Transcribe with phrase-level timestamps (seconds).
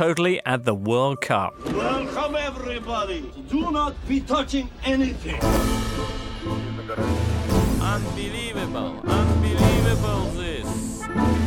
[0.00, 1.52] totally at the World Cup.
[1.74, 3.30] Welcome, everybody.
[3.50, 5.38] Do not be touching anything.
[7.82, 11.39] Unbelievable, unbelievable this.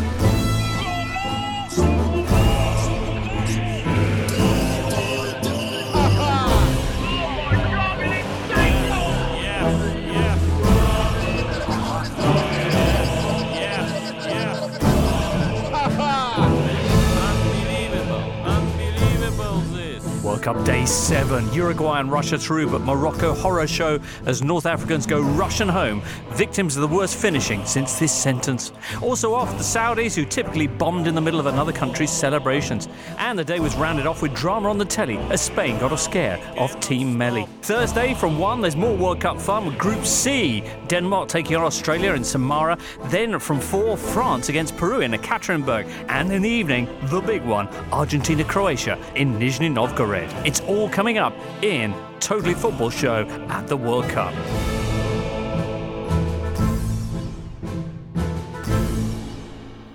[20.43, 21.53] Cup Day 7.
[21.53, 26.75] Uruguay and Russia through, but Morocco horror show as North Africans go Russian home, victims
[26.75, 28.73] of the worst finishing since this sentence.
[29.01, 32.89] Also off, the Saudis, who typically bombed in the middle of another country's celebrations.
[33.17, 35.97] And the day was rounded off with drama on the telly as Spain got a
[35.97, 37.47] scare of Team Melli.
[37.61, 40.61] Thursday from 1, there's more World Cup fun with Group C.
[40.87, 42.77] Denmark taking on Australia in Samara.
[43.05, 45.87] Then from 4, France against Peru in Ekaterinburg.
[46.09, 50.32] And in the evening, the big one, Argentina Croatia in Nizhny Novgorod.
[50.45, 54.33] It's all coming up in Totally Football Show at the World Cup.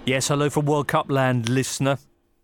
[0.07, 1.99] Yes, hello from World Cup land, listener.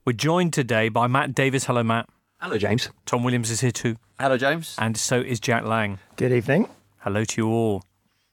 [0.05, 1.65] We're joined today by Matt Davis.
[1.65, 2.11] Hello, Matt.
[2.39, 2.91] Hello, James.
[3.07, 3.97] Tom Williams is here too.
[4.21, 4.77] Hello, James.
[4.79, 5.99] And so is Jack Lang.
[6.17, 6.69] Good evening.
[6.99, 7.83] Hello to you all.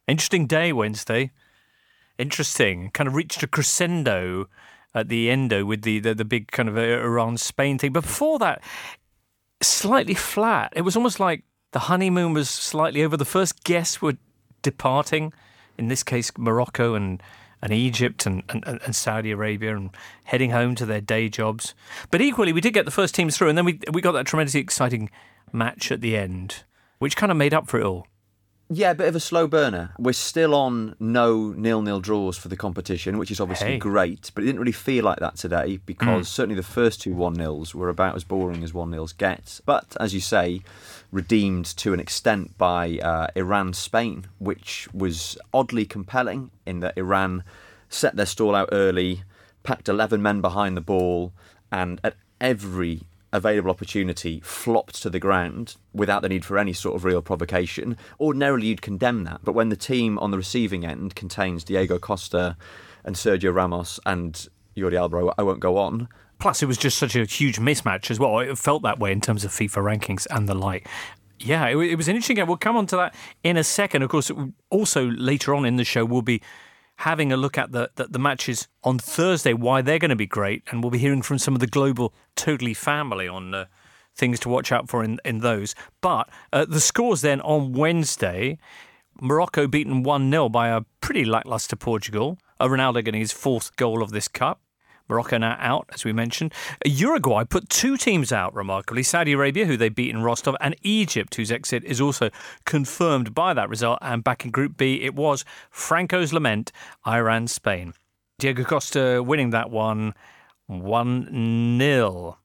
[0.06, 1.32] Interesting day, Wednesday.
[2.18, 2.92] Interesting.
[2.92, 4.50] Kind of reached a crescendo
[4.94, 7.94] at the endo with the, the, the big kind of uh, Iran Spain thing.
[7.94, 8.62] But before that,
[9.62, 10.74] slightly flat.
[10.76, 13.18] It was almost like the honeymoon was slightly over.
[13.18, 14.18] The first guests were
[14.62, 15.34] departing,
[15.78, 17.22] in this case, Morocco and,
[17.62, 19.90] and Egypt and, and, and Saudi Arabia, and
[20.26, 21.74] heading home to their day jobs.
[22.10, 24.26] But equally, we did get the first teams through, and then we, we got that
[24.26, 25.10] tremendously exciting
[25.54, 26.64] match at the end,
[27.00, 28.08] which kind of made up for it all.
[28.74, 29.92] Yeah, a bit of a slow burner.
[30.00, 33.78] We're still on no nil-nil draws for the competition, which is obviously Hey.
[33.78, 36.32] great, but it didn't really feel like that today because Mm.
[36.32, 39.60] certainly the first two one-nils were about as boring as one-nils get.
[39.66, 40.62] But as you say,
[41.12, 47.44] redeemed to an extent by uh, Iran-Spain, which was oddly compelling in that Iran
[47.90, 49.24] set their stall out early,
[49.64, 51.34] packed 11 men behind the ball,
[51.74, 53.02] and at every
[53.34, 57.98] available opportunity flopped to the ground without the need for any sort of real provocation.
[58.20, 62.58] Ordinarily, you'd condemn that, but when the team on the receiving end contains Diego Costa
[63.04, 66.08] and Sergio Ramos and Jordi Alba, I won't go on.
[66.40, 68.40] Plus, it was just such a huge mismatch as well.
[68.40, 70.88] It felt that way in terms of FIFA rankings and the like.
[71.40, 72.48] Yeah, it, it was an interesting game.
[72.48, 74.02] We'll come on to that in a second.
[74.02, 74.32] Of course,
[74.70, 76.42] also later on in the show, we'll be
[77.02, 80.28] having a look at the, the, the matches on Thursday, why they're going to be
[80.28, 83.66] great, and we'll be hearing from some of the global Totally family on uh,
[84.16, 85.76] things to watch out for in, in those.
[86.00, 88.58] But uh, the scores then on Wednesday
[89.20, 92.38] Morocco beaten 1 0 by a pretty lackluster Portugal.
[92.60, 94.62] Uh, Ronaldo getting his fourth goal of this cup.
[95.12, 96.54] Morocco now out, as we mentioned.
[96.86, 101.36] Uruguay put two teams out, remarkably Saudi Arabia, who they beat in Rostov, and Egypt,
[101.36, 102.30] whose exit is also
[102.66, 104.00] confirmed by that result.
[104.02, 106.72] And back in Group B, it was Franco's lament,
[107.06, 107.94] Iran Spain.
[108.40, 110.16] Diego Costa winning that one
[110.66, 112.38] 1 0.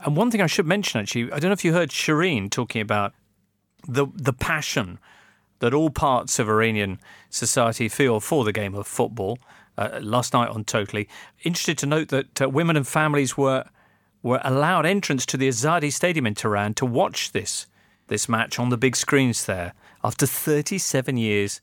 [0.00, 2.82] And one thing I should mention, actually, I don't know if you heard Shireen talking
[2.82, 3.14] about
[3.86, 4.98] the the passion
[5.60, 6.98] that all parts of Iranian
[7.30, 9.38] society feel for the game of football.
[9.76, 11.08] Uh, last night on Totally,
[11.42, 13.64] interested to note that uh, women and families were
[14.22, 17.66] were allowed entrance to the Azadi Stadium in Tehran to watch this
[18.08, 21.60] this match on the big screens there after 37 years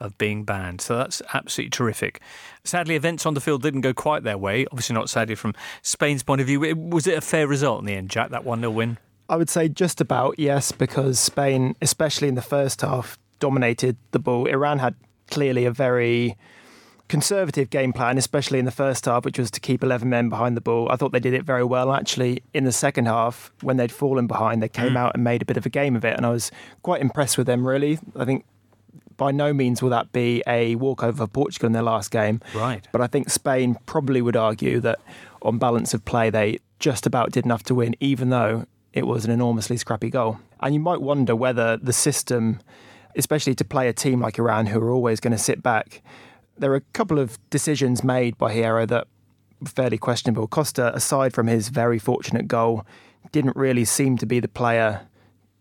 [0.00, 0.80] of being banned.
[0.80, 2.20] So that's absolutely terrific.
[2.64, 4.66] Sadly, events on the field didn't go quite their way.
[4.72, 6.60] Obviously, not sadly from Spain's point of view.
[6.76, 8.30] Was it a fair result in the end, Jack?
[8.30, 8.98] That one 0 win.
[9.28, 14.18] I would say just about yes, because Spain, especially in the first half, dominated the
[14.18, 14.46] ball.
[14.46, 14.94] Iran had
[15.30, 16.36] clearly a very
[17.12, 20.56] conservative game plan, especially in the first half, which was to keep 11 men behind
[20.56, 20.88] the ball.
[20.90, 21.92] I thought they did it very well.
[21.92, 24.96] Actually, in the second half, when they'd fallen behind, they came hmm.
[24.96, 26.16] out and made a bit of a game of it.
[26.16, 27.98] And I was quite impressed with them, really.
[28.16, 28.46] I think
[29.18, 32.40] by no means will that be a walkover for Portugal in their last game.
[32.54, 32.88] Right.
[32.92, 34.98] But I think Spain probably would argue that
[35.42, 38.64] on balance of play, they just about did enough to win, even though
[38.94, 40.40] it was an enormously scrappy goal.
[40.60, 42.60] And you might wonder whether the system,
[43.16, 46.00] especially to play a team like Iran, who are always going to sit back,
[46.62, 49.08] there are a couple of decisions made by Hierro that
[49.60, 50.46] were fairly questionable.
[50.46, 52.86] Costa, aside from his very fortunate goal,
[53.32, 55.00] didn't really seem to be the player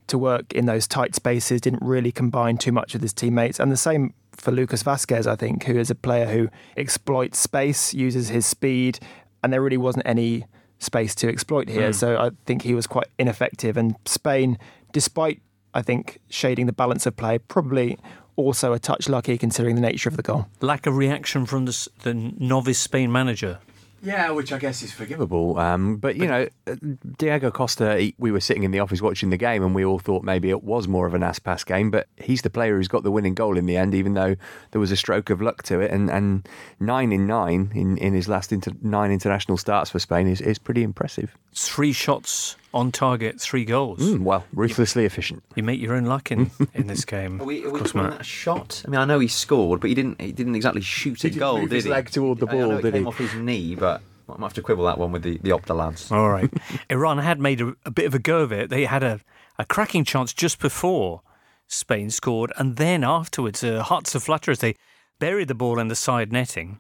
[0.05, 3.59] to work in those tight spaces, didn't really combine too much with his teammates.
[3.59, 7.95] And the same for Lucas Vasquez, I think, who is a player who exploits space,
[7.95, 8.99] uses his speed,
[9.41, 10.45] and there really wasn't any
[10.77, 11.89] space to exploit here.
[11.89, 11.95] Mm.
[11.95, 13.75] So I think he was quite ineffective.
[13.75, 14.59] And Spain,
[14.91, 15.41] despite,
[15.73, 17.97] I think, shading the balance of play, probably
[18.35, 20.47] also a touch lucky considering the nature of the goal.
[20.61, 23.59] Lack of reaction from the, the novice Spain manager.
[24.03, 25.59] Yeah, which I guess is forgivable.
[25.59, 26.75] Um, but you know, uh,
[27.19, 27.99] Diego Costa.
[27.99, 30.49] He, we were sitting in the office watching the game, and we all thought maybe
[30.49, 31.91] it was more of an ass-pass game.
[31.91, 34.35] But he's the player who's got the winning goal in the end, even though
[34.71, 35.91] there was a stroke of luck to it.
[35.91, 36.49] And, and
[36.79, 40.57] nine in nine in, in his last inter, nine international starts for Spain is, is
[40.57, 41.37] pretty impressive.
[41.53, 43.99] Three shots on target, three goals.
[43.99, 45.43] Mm, well, ruthlessly efficient.
[45.55, 47.41] You make your own luck in, in this game.
[47.41, 48.17] Are we, are we Of course, calling Matt.
[48.19, 48.83] that a shot?
[48.85, 50.21] I mean, I know he scored, but he didn't.
[50.21, 51.89] He didn't exactly shoot He a didn't goal, move did his he?
[51.91, 53.07] leg toward the I- I know ball, it did came he?
[53.07, 55.75] off his knee, but I might have to quibble that one with the the Opta
[55.75, 56.11] lads.
[56.11, 56.49] All right.
[56.89, 58.69] Iran had made a, a bit of a go of it.
[58.69, 59.19] They had a,
[59.59, 61.21] a cracking chance just before
[61.67, 64.75] Spain scored, and then afterwards, uh, hearts of flutter as they
[65.19, 66.79] buried the ball in the side netting,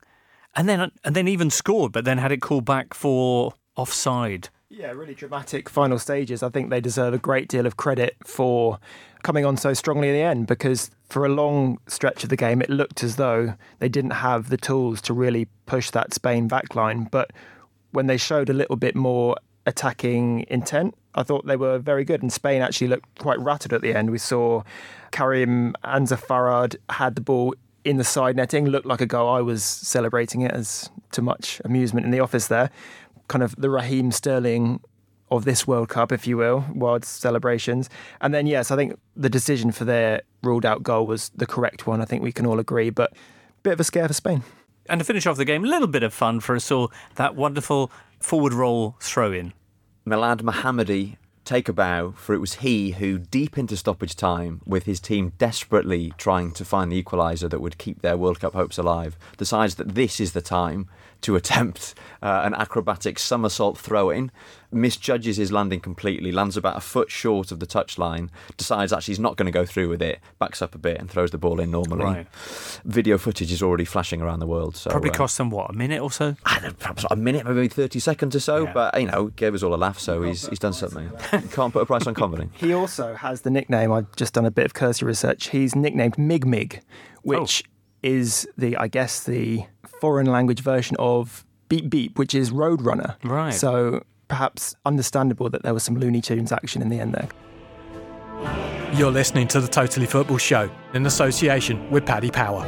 [0.55, 4.47] and then and then even scored, but then had it called back for offside.
[4.73, 6.41] Yeah, really dramatic final stages.
[6.41, 8.79] I think they deserve a great deal of credit for
[9.21, 12.61] coming on so strongly in the end because for a long stretch of the game,
[12.61, 17.11] it looked as though they didn't have the tools to really push that Spain backline.
[17.11, 17.31] But
[17.91, 19.35] when they showed a little bit more
[19.65, 22.21] attacking intent, I thought they were very good.
[22.21, 24.09] And Spain actually looked quite rattled at the end.
[24.09, 24.63] We saw
[25.11, 29.27] Karim Ansarifard had the ball in the side netting, looked like a goal.
[29.27, 32.69] I was celebrating it as to much amusement in the office there.
[33.31, 34.81] Kind of the Raheem Sterling
[35.29, 37.89] of this World Cup, if you will, wild celebrations.
[38.19, 41.87] And then, yes, I think the decision for their ruled out goal was the correct
[41.87, 42.01] one.
[42.01, 42.89] I think we can all agree.
[42.89, 43.13] But
[43.63, 44.43] bit of a scare for Spain.
[44.89, 46.91] And to finish off the game, a little bit of fun for us all.
[47.15, 47.89] That wonderful
[48.19, 49.53] forward roll throw in.
[50.05, 54.83] Milad Mohammadi take a bow, for it was he who, deep into stoppage time, with
[54.83, 58.77] his team desperately trying to find the equaliser that would keep their World Cup hopes
[58.77, 60.87] alive, decides that this is the time
[61.21, 64.31] to attempt uh, an acrobatic somersault throw in,
[64.71, 69.19] misjudges his landing completely, lands about a foot short of the touchline, decides actually he's
[69.19, 71.59] not going to go through with it, backs up a bit and throws the ball
[71.59, 72.03] in normally.
[72.05, 72.27] Right.
[72.85, 74.75] Video footage is already flashing around the world.
[74.75, 76.35] So, Probably uh, cost them, what, a minute or so?
[76.45, 78.73] I don't know, perhaps a minute, maybe 30 seconds or so, Yeah.
[78.73, 81.11] but you know, gave us all a laugh, so he's, he's done something.
[81.51, 82.49] Can't put a price on comedy.
[82.61, 83.91] He also has the nickname.
[83.91, 85.49] I've just done a bit of cursory research.
[85.49, 86.81] He's nicknamed Mig Mig,
[87.23, 87.63] which
[88.03, 89.65] is the, I guess, the
[89.99, 93.15] foreign language version of Beep Beep, which is Roadrunner.
[93.23, 93.53] Right.
[93.53, 97.29] So perhaps understandable that there was some Looney Tunes action in the end there.
[98.93, 102.65] You're listening to the Totally Football Show in association with Paddy Power.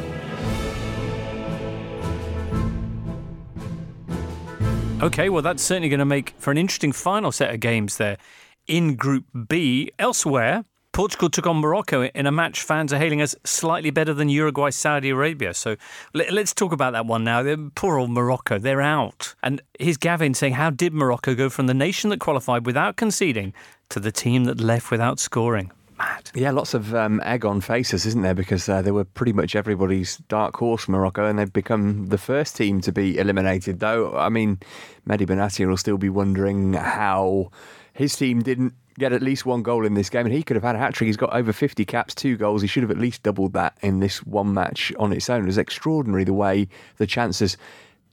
[5.02, 8.18] Okay, well, that's certainly going to make for an interesting final set of games there
[8.68, 9.92] in Group B.
[10.00, 10.64] Elsewhere,
[10.94, 14.70] Portugal took on Morocco in a match fans are hailing as slightly better than Uruguay
[14.70, 15.56] Saudi Arabia.
[15.56, 15.76] So
[16.14, 17.44] let, us talk about that one now.
[17.74, 19.34] Poor old Morocco, they're out.
[19.42, 23.56] And here's Gavin saying, How did Morocco go from the nation that qualified without conceding
[23.90, 25.72] to the team that left without scoring?
[25.98, 26.30] Mad.
[26.36, 28.36] Yeah, lots of um, egg on faces, isn't there?
[28.36, 32.56] Because uh, they were pretty much everybody's dark horse, Morocco, and they've become the first
[32.56, 33.80] team to be eliminated.
[33.80, 34.60] Though, I mean,
[35.10, 37.50] Mehdi Benatia will still be wondering how
[37.94, 40.64] his team didn't get at least one goal in this game, and he could have
[40.64, 41.08] had a hat trick.
[41.08, 42.62] He's got over 50 caps, two goals.
[42.62, 45.44] He should have at least doubled that in this one match on its own.
[45.44, 46.68] It was extraordinary the way
[46.98, 47.58] the chances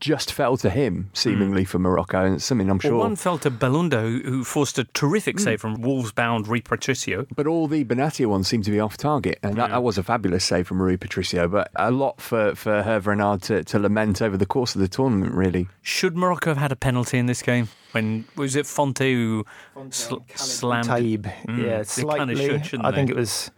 [0.01, 2.99] just fell to him, seemingly for Morocco, and it's something I'm Well, sure.
[2.99, 7.27] one fell to Belhanda, who, who forced a terrific save from Wolves bound Rui Patricio.
[7.37, 10.03] But all the Benatia ones seem to be off target, and that, that was a
[10.03, 11.47] fabulous save from Rui Patricio.
[11.49, 14.89] But a lot for for Hervé Renard to, to lament over the course of the
[14.89, 15.69] tournament, really.
[15.83, 17.69] Should Morocco have had a penalty in this game?
[17.93, 19.45] When was it Fonte who
[19.91, 20.89] sl- slammed?
[20.89, 22.35] Taib, Mm, yeah, slightly.
[22.37, 23.51] kinda should, shouldn't I think it was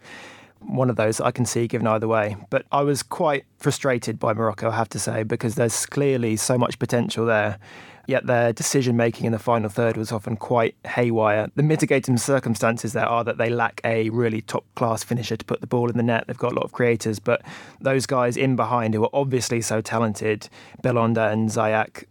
[0.67, 2.35] one of those I can see given either way.
[2.49, 6.57] But I was quite frustrated by Morocco, I have to say, because there's clearly so
[6.57, 7.59] much potential there.
[8.05, 11.49] Yet their decision making in the final third was often quite haywire.
[11.55, 15.61] The mitigating circumstances there are that they lack a really top class finisher to put
[15.61, 16.25] the ball in the net.
[16.27, 17.41] They've got a lot of creators, but
[17.79, 20.49] those guys in behind who are obviously so talented,
[20.83, 22.03] Belhanda and Ziyech,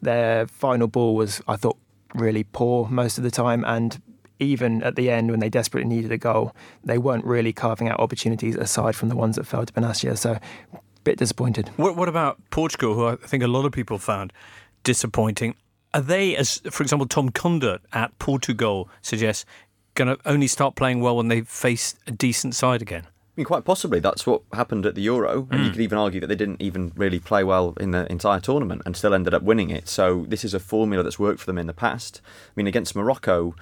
[0.00, 1.76] their final ball was, I thought,
[2.14, 3.64] really poor most of the time.
[3.66, 4.00] And
[4.42, 8.00] even at the end, when they desperately needed a goal, they weren't really carving out
[8.00, 10.16] opportunities aside from the ones that fell to Benatia.
[10.18, 10.32] So,
[10.72, 11.70] a bit disappointed.
[11.76, 14.32] What, what about Portugal, who I think a lot of people found
[14.84, 15.54] disappointing?
[15.94, 19.44] Are they, as for example, Tom Kundert at Portugal suggests,
[19.94, 23.06] going to only start playing well when they face a decent side again?
[23.06, 25.72] I mean, quite possibly that's what happened at the Euro, and you mm.
[25.72, 28.94] could even argue that they didn't even really play well in the entire tournament and
[28.94, 29.88] still ended up winning it.
[29.88, 32.20] So this is a formula that's worked for them in the past.
[32.24, 33.54] I mean, against Morocco,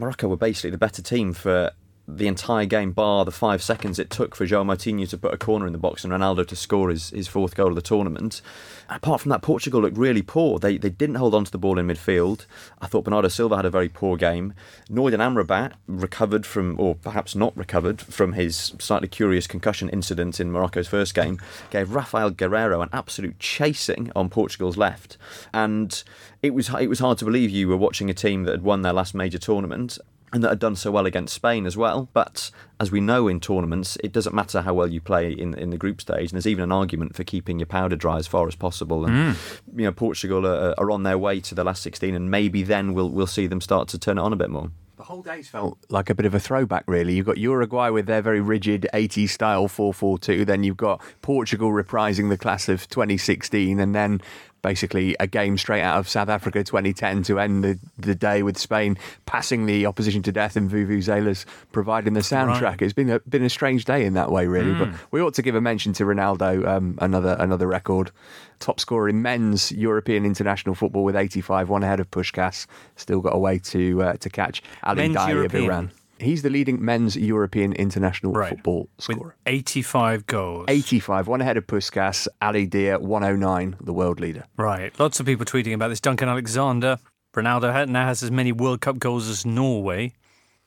[0.00, 1.70] Morocco were basically the better team for
[2.16, 5.38] the entire game, bar the five seconds it took for João Moutinho to put a
[5.38, 8.42] corner in the box and Ronaldo to score his, his fourth goal of the tournament.
[8.88, 10.58] Apart from that, Portugal looked really poor.
[10.58, 12.46] They they didn't hold on to the ball in midfield.
[12.80, 14.54] I thought Bernardo Silva had a very poor game.
[14.90, 20.50] Nordin Amrabat recovered from, or perhaps not recovered, from his slightly curious concussion incident in
[20.50, 21.40] Morocco's first game,
[21.70, 25.16] gave Rafael Guerreiro an absolute chasing on Portugal's left.
[25.54, 26.02] And
[26.42, 28.82] it was it was hard to believe you were watching a team that had won
[28.82, 29.98] their last major tournament
[30.32, 32.08] and that had done so well against Spain as well.
[32.12, 35.70] But as we know in tournaments, it doesn't matter how well you play in in
[35.70, 36.30] the group stage.
[36.30, 39.04] And there's even an argument for keeping your powder dry as far as possible.
[39.04, 39.80] And hmm.
[39.80, 42.94] you know, Portugal are, are on their way to the last 16, and maybe then
[42.94, 44.70] we'll we'll see them start to turn it on a bit more.
[45.00, 47.14] The whole day's felt like a bit of a throwback, really.
[47.14, 50.44] You've got Uruguay with their very rigid 80s style 4 4 2.
[50.44, 53.80] Then you've got Portugal reprising the class of 2016.
[53.80, 54.20] And then
[54.62, 58.58] basically a game straight out of South Africa 2010 to end the, the day with
[58.58, 62.62] Spain passing the opposition to death and Vuvuzelas providing the soundtrack.
[62.62, 62.82] Right.
[62.82, 64.74] It's been a, been a strange day in that way, really.
[64.74, 68.10] But we ought to give a mention to Ronaldo, um, another, another record.
[68.58, 72.66] Top scorer in men's European international football with 85, one ahead of Puskas.
[72.96, 75.90] Still got a way to, uh, to catch Ali Men's Dai of Iran.
[76.20, 78.50] He's the leading men's European international Right.
[78.50, 79.36] football With scorer.
[79.46, 80.66] 85 goals.
[80.68, 84.44] 85, one ahead of Puskas, Ali Daei, 109, the world leader.
[84.56, 84.92] Right.
[85.00, 86.00] Lots of people tweeting about this.
[86.00, 86.98] Duncan Alexander.
[87.34, 90.12] Ronaldo now has as many World Cup goals as Norway.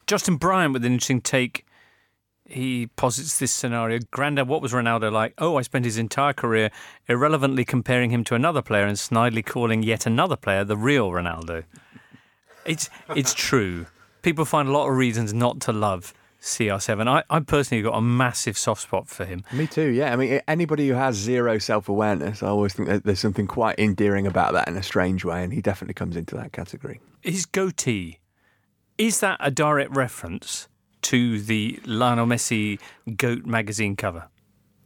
[0.08, 1.66] Justin Bryant with an interesting take.
[2.46, 4.00] He posits this scenario.
[4.12, 5.34] Grandad, what was Ronaldo like?
[5.38, 6.72] Oh, I spent his entire career
[7.08, 11.64] irrelevantly comparing him to another player and snidely calling yet another player the real Ronaldo.
[12.66, 13.86] It's it's true.
[14.24, 17.08] People find a lot of reasons not to love CR7.
[17.08, 19.44] I, I personally got a massive soft spot for him.
[19.52, 20.12] Me too, yeah.
[20.12, 23.78] I mean, anybody who has zero self awareness, I always think that there's something quite
[23.80, 27.00] endearing about that in a strange way, and he definitely comes into that category.
[27.22, 28.20] his goatee
[28.98, 30.68] is that a direct reference
[31.02, 32.80] to the Lionel Messi
[33.18, 34.28] goat magazine cover?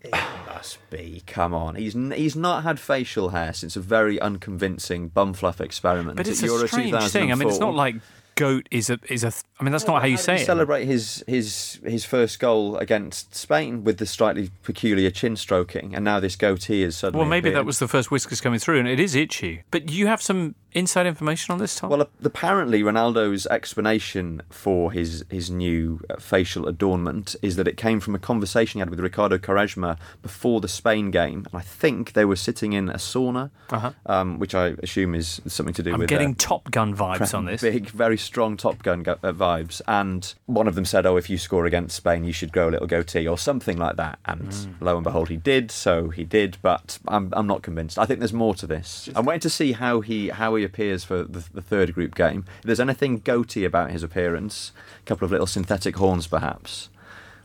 [0.02, 0.14] It
[0.46, 1.24] must be.
[1.28, 1.76] Come on.
[1.76, 6.18] He's n- he's not had facial hair since a very unconvincing bumfluff experiment.
[6.18, 7.32] But it's a Euro strange thing.
[7.32, 7.96] I mean, it's not like
[8.38, 9.34] goat is a is a.
[9.60, 10.46] I mean, that's not how you say he it.
[10.46, 16.06] Celebrate his his his first goal against Spain with the slightly peculiar chin stroking, and
[16.06, 17.22] now this goatee is suddenly.
[17.22, 19.64] Well, maybe that was the first whiskers coming through, and it is itchy.
[19.72, 21.90] But you have some inside information on this, Tom?
[21.90, 28.00] Well, apparently Ronaldo's explanation for his his new uh, facial adornment is that it came
[28.00, 32.14] from a conversation he had with Ricardo Quaresma before the Spain game, and I think
[32.14, 33.92] they were sitting in a sauna, Uh-huh.
[34.06, 36.10] um, which I assume is something to do I'm with.
[36.10, 37.62] getting uh, Top Gun vibes on this.
[37.62, 39.82] Big, very strong Top Gun go- uh, vibes.
[39.88, 42.72] And one of them said, "Oh, if you score against Spain, you should grow a
[42.72, 44.74] little goatee or something like that." And Mm.
[44.82, 45.72] lo and behold, he did.
[45.72, 46.58] So he did.
[46.62, 47.98] But I'm, I'm not convinced.
[48.00, 49.10] I think there's more to this.
[49.16, 52.46] I'm waiting to see how he how he appears for the, the third group game.
[52.60, 54.72] If there's anything goatee about his appearance,
[55.02, 56.90] a couple of little synthetic horns, perhaps.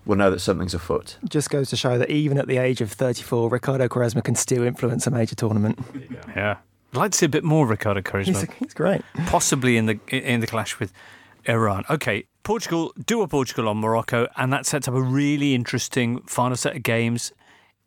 [0.05, 1.17] We'll know that something's afoot.
[1.29, 4.65] Just goes to show that even at the age of 34, Ricardo Quaresma can still
[4.65, 5.79] influence a major tournament.
[6.35, 6.57] Yeah,
[6.93, 8.27] I'd like to see a bit more Ricardo Quaresma.
[8.27, 9.03] He's, he's great.
[9.27, 10.93] possibly in the in the clash with
[11.45, 11.85] Iran.
[11.89, 16.57] Okay, Portugal do a Portugal on Morocco, and that sets up a really interesting final
[16.57, 17.33] set of games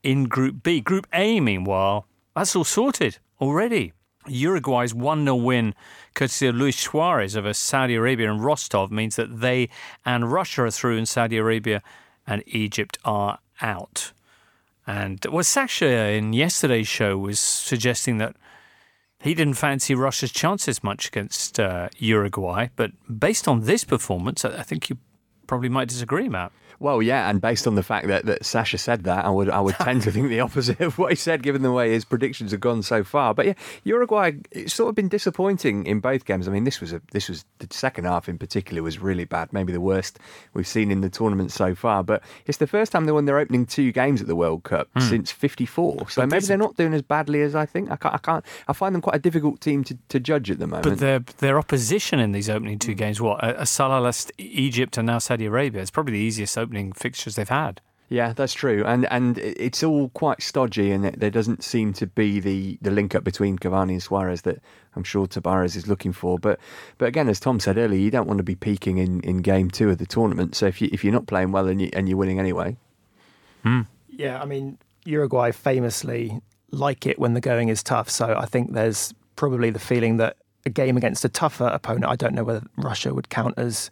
[0.03, 0.79] in Group B.
[0.79, 3.91] Group A, meanwhile, that's all sorted already.
[4.27, 5.73] Uruguay's 1 0 win,
[6.13, 9.69] courtesy of Luis Suarez over Saudi Arabia and Rostov, means that they
[10.05, 11.81] and Russia are through, and Saudi Arabia
[12.25, 14.11] and Egypt are out.
[14.87, 18.35] And well, Sasha in yesterday's show was suggesting that
[19.19, 24.59] he didn't fancy Russia's chances much against uh, Uruguay, but based on this performance, I
[24.59, 24.97] I think you
[25.47, 26.51] probably might disagree, Matt.
[26.79, 29.61] Well, yeah, and based on the fact that, that Sasha said that, I would I
[29.61, 32.51] would tend to think the opposite of what he said, given the way his predictions
[32.51, 33.33] have gone so far.
[33.33, 36.47] But yeah, Uruguay it's sort of been disappointing in both games.
[36.47, 39.53] I mean, this was a this was the second half in particular was really bad,
[39.53, 40.19] maybe the worst
[40.53, 42.03] we've seen in the tournament so far.
[42.03, 44.89] But it's the first time they won their opening two games at the World Cup
[44.95, 45.01] hmm.
[45.01, 46.09] since '54.
[46.09, 47.91] So But maybe they're not doing as badly as I think.
[47.91, 48.15] I can't.
[48.15, 48.45] I can't.
[48.67, 50.83] I find them quite a difficult team to, to judge at the moment.
[50.83, 52.97] But their their opposition in these opening two hmm.
[52.97, 53.65] games, what a, a
[54.37, 57.81] Egypt and now Saudi Arabia, it's probably the easiest opening fixtures they've had.
[58.07, 62.39] Yeah, that's true, and and it's all quite stodgy, and there doesn't seem to be
[62.39, 64.61] the, the link up between Cavani and Suarez that
[64.95, 66.39] I'm sure Tabarez is looking for.
[66.39, 66.57] But
[66.97, 69.69] but again, as Tom said earlier, you don't want to be peaking in, in game
[69.69, 70.55] two of the tournament.
[70.55, 72.77] So if you if you're not playing well and you and you're winning anyway,
[73.63, 73.81] hmm.
[74.07, 76.39] Yeah, I mean, Uruguay famously
[76.71, 78.09] like it when the going is tough.
[78.09, 82.15] So I think there's probably the feeling that a game against a tougher opponent, I
[82.15, 83.89] don't know whether Russia would count as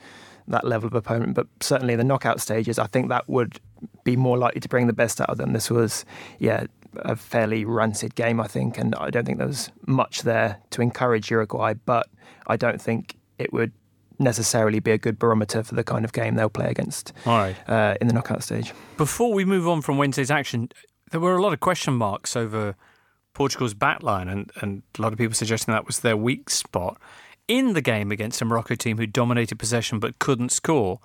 [0.48, 3.60] that level of opponent, but certainly the knockout stages, I think that would
[4.04, 5.54] be more likely to bring the best out of them.
[5.54, 6.06] This was,
[6.40, 6.66] yeah,
[6.98, 10.82] a fairly rancid game, I think, and I don't think there was much there to
[10.82, 12.08] encourage Uruguay, but
[12.48, 13.72] I don't think it would
[14.20, 17.56] necessarily be a good barometer for the kind of game they'll play against right.
[17.68, 18.74] uh, in the knockout stage.
[18.98, 20.70] Before we move on from Wednesday's action,
[21.12, 22.76] there were a lot of question marks over
[23.34, 27.00] Portugal's backline, and, and a lot of people suggesting that was their weak spot.
[27.48, 31.00] In the game against a Morocco team who dominated possession but couldn't score,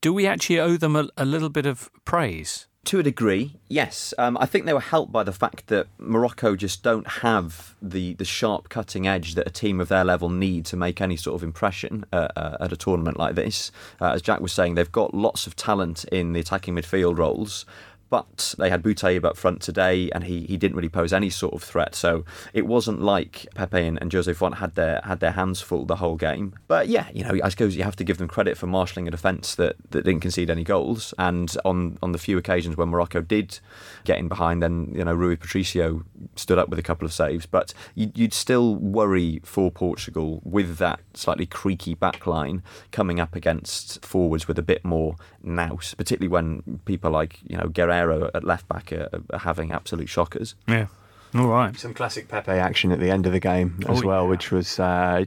[0.00, 2.66] do we actually owe them a, a little bit of praise?
[2.86, 4.12] To a degree, yes.
[4.18, 8.14] Um, I think they were helped by the fact that Morocco just don't have the,
[8.14, 11.36] the sharp cutting edge that a team of their level need to make any sort
[11.36, 13.70] of impression uh, uh, at a tournament like this.
[14.00, 17.64] Uh, as Jack was saying, they've got lots of talent in the attacking midfield roles.
[18.08, 21.54] But they had Boutayeb up front today, and he, he didn't really pose any sort
[21.54, 21.94] of threat.
[21.94, 25.84] So it wasn't like Pepe and, and Jose Fonte had their had their hands full
[25.84, 26.54] the whole game.
[26.68, 29.10] But yeah, you know, I suppose you have to give them credit for marshalling a
[29.10, 31.14] defence that, that didn't concede any goals.
[31.18, 33.58] And on on the few occasions when Morocco did
[34.04, 36.04] get in behind, then you know Rui Patricio
[36.36, 37.44] stood up with a couple of saves.
[37.46, 43.34] But you'd, you'd still worry for Portugal with that slightly creaky back line coming up
[43.34, 47.95] against forwards with a bit more nous, particularly when people like you know Guerreiro
[48.34, 50.54] at left back are, are having absolute shockers.
[50.68, 50.86] Yeah.
[51.34, 51.76] All right.
[51.76, 54.28] Some classic Pepe action at the end of the game as Oh, well, yeah.
[54.30, 54.78] which was.
[54.80, 55.24] Uh,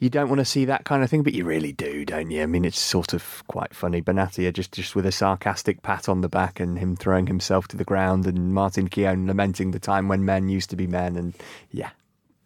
[0.00, 2.42] you don't want to see that kind of thing, but you really do, don't you?
[2.42, 4.02] I mean, it's sort of quite funny.
[4.02, 7.76] Benatia just, just with a sarcastic pat on the back and him throwing himself to
[7.76, 11.16] the ground, and Martin Keown lamenting the time when men used to be men.
[11.16, 11.34] And
[11.70, 11.90] yeah,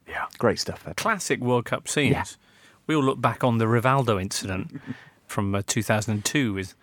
[0.07, 0.27] Yeah.
[0.39, 0.85] great stuff.
[0.85, 0.95] Pepe.
[0.95, 2.13] Classic World Cup scenes.
[2.13, 2.25] Yeah.
[2.87, 4.81] We all look back on the Rivaldo incident
[5.27, 6.75] from uh, 2002 with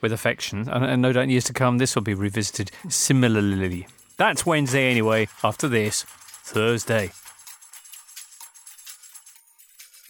[0.00, 3.86] with affection, and, and no doubt in years to come this will be revisited similarly.
[4.16, 5.28] That's Wednesday anyway.
[5.42, 7.12] After this, Thursday.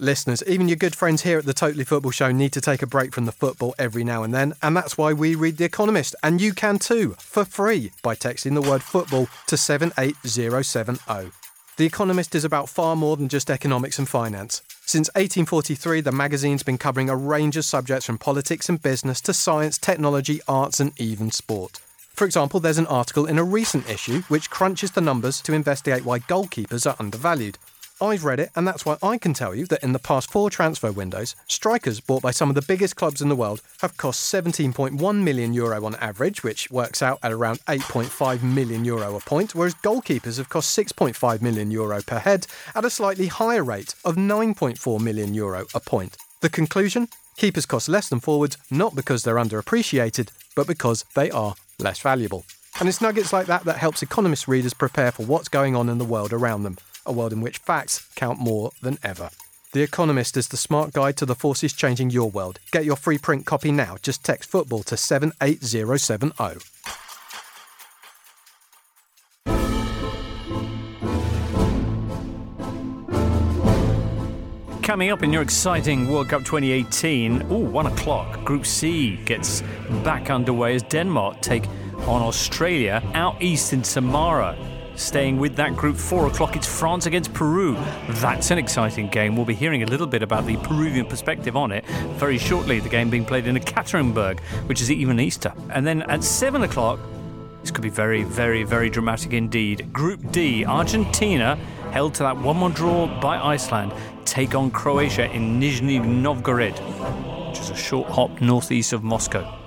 [0.01, 2.87] Listeners, even your good friends here at the Totally Football Show need to take a
[2.87, 6.17] break from the football every now and then, and that's why we read The Economist,
[6.23, 11.33] and you can too, for free, by texting the word football to 78070.
[11.77, 14.63] The Economist is about far more than just economics and finance.
[14.91, 19.33] Since 1843, the magazine's been covering a range of subjects from politics and business to
[19.33, 21.79] science, technology, arts, and even sport.
[22.13, 26.05] For example, there's an article in a recent issue which crunches the numbers to investigate
[26.05, 27.57] why goalkeepers are undervalued.
[28.01, 30.49] I've read it, and that's why I can tell you that in the past four
[30.49, 34.33] transfer windows, strikers bought by some of the biggest clubs in the world have cost
[34.33, 39.55] 17.1 million euro on average, which works out at around 8.5 million euro a point,
[39.55, 44.17] whereas goalkeepers have cost 6.5 million euro per head at a slightly higher rate of
[44.17, 46.17] 9.4 million euro a point.
[46.41, 47.09] The conclusion?
[47.37, 52.45] Keepers cost less than forwards, not because they're underappreciated, but because they are less valuable.
[52.79, 55.99] And it's nuggets like that that helps Economist readers prepare for what's going on in
[55.99, 59.31] the world around them, a world in which facts count more than ever.
[59.73, 62.59] The Economist is the smart guide to the forces changing your world.
[62.73, 63.97] Get your free print copy now.
[64.03, 66.59] Just text football to 78070.
[74.83, 79.63] Coming up in your exciting World Cup 2018, ooh, one o'clock, Group C gets
[80.03, 81.69] back underway as Denmark take
[82.09, 84.57] on Australia out east in Samara.
[85.01, 87.75] Staying with that group, four o'clock, it's France against Peru.
[88.11, 89.35] That's an exciting game.
[89.35, 91.87] We'll be hearing a little bit about the Peruvian perspective on it
[92.19, 92.81] very shortly.
[92.81, 95.55] The game being played in Ekaterinburg, which is even Easter.
[95.71, 97.01] And then at seven o'clock,
[97.63, 99.91] this could be very, very, very dramatic indeed.
[99.91, 101.57] Group D, Argentina,
[101.93, 103.95] held to that 1 1 draw by Iceland,
[104.27, 106.79] take on Croatia in Nizhny Novgorod,
[107.49, 109.59] which is a short hop northeast of Moscow.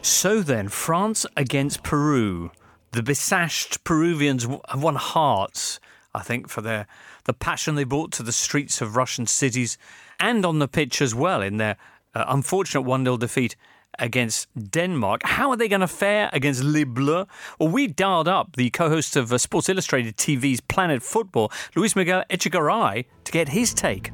[0.00, 2.52] So then, France against Peru.
[2.96, 5.80] The besashed Peruvians have won hearts,
[6.14, 6.86] I think, for their
[7.24, 9.76] the passion they brought to the streets of Russian cities
[10.18, 11.76] and on the pitch as well in their
[12.14, 13.54] uh, unfortunate 1 0 defeat
[13.98, 15.20] against Denmark.
[15.24, 17.26] How are they going to fare against Les Bleus?
[17.58, 21.94] Well, we dialed up the co host of uh, Sports Illustrated TV's Planet Football, Luis
[21.96, 24.10] Miguel Echegaray, to get his take.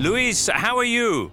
[0.00, 1.30] Luis, how are you?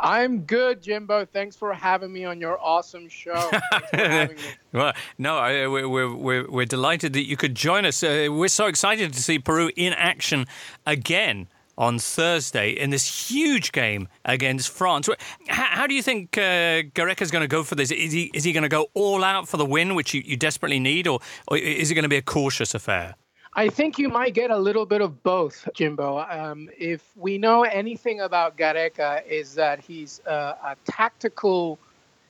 [0.00, 1.24] I'm good, Jimbo.
[1.24, 3.34] Thanks for having me on your awesome show.
[3.90, 4.42] For having me.
[4.70, 8.02] Well, no, I, uh, we're, we're, we're, we're delighted that you could join us.
[8.02, 10.44] Uh, we're so excited to see Peru in action
[10.86, 15.08] again on Thursday in this huge game against France.
[15.46, 17.90] How, how do you think uh, Gareca's going to go for this?
[17.90, 20.36] Is he, is he going to go all out for the win, which you, you
[20.36, 23.14] desperately need, or, or is it going to be a cautious affair?
[23.58, 26.20] I think you might get a little bit of both, Jimbo.
[26.30, 31.76] Um, if we know anything about Gareca, is that he's uh, a tactical,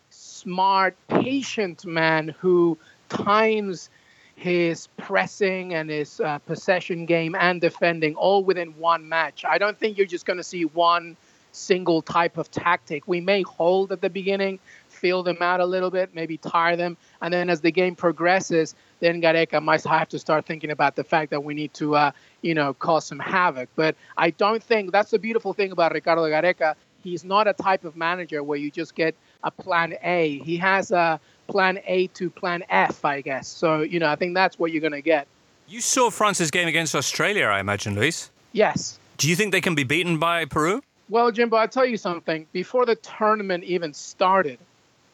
[0.09, 2.79] smart, patient man who
[3.11, 3.91] times
[4.37, 9.45] his pressing and his uh, possession game and defending all within one match.
[9.47, 11.15] I don't think you're just going to see one
[11.53, 13.07] single type of tactic.
[13.07, 14.61] We may hold at the beginning,
[14.99, 18.75] feel them out a little bit, maybe tire them, and then as the game progresses,
[19.01, 22.11] then Gareca might have to start thinking about the fact that we need to, uh,
[22.43, 23.69] you know, cause some havoc.
[23.77, 26.75] But I don't think that's the beautiful thing about Ricardo Gareca.
[27.05, 30.39] He's not a type of manager where you just get a plan A.
[30.41, 33.47] He has a plan A to plan F, I guess.
[33.47, 35.29] So, you know, I think that's what you're going to get.
[35.69, 38.31] You saw France's game against Australia, I imagine, Luis.
[38.53, 38.99] Yes.
[39.17, 40.83] Do you think they can be beaten by Peru?
[41.09, 42.47] Well, Jimbo, I'll tell you something.
[42.53, 44.59] Before the tournament even started,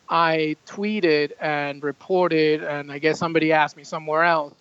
[0.09, 4.55] I tweeted and reported, and I guess somebody asked me somewhere else.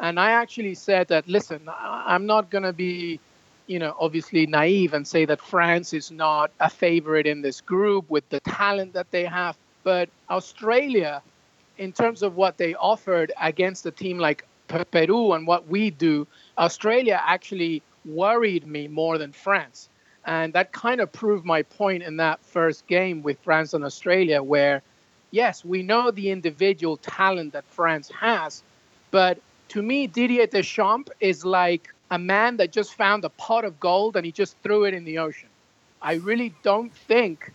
[0.00, 3.20] And I actually said that, listen, I'm not going to be,
[3.66, 8.10] you know, obviously naive and say that France is not a favorite in this group
[8.10, 9.56] with the talent that they have.
[9.82, 11.22] But Australia,
[11.78, 16.26] in terms of what they offered against a team like Peru and what we do,
[16.58, 19.88] Australia actually worried me more than France.
[20.26, 24.42] And that kind of proved my point in that first game with France and Australia,
[24.42, 24.82] where,
[25.30, 28.62] yes, we know the individual talent that France has,
[29.10, 33.80] but to me, Didier Deschamps is like a man that just found a pot of
[33.80, 35.48] gold and he just threw it in the ocean.
[36.00, 37.52] I really don't think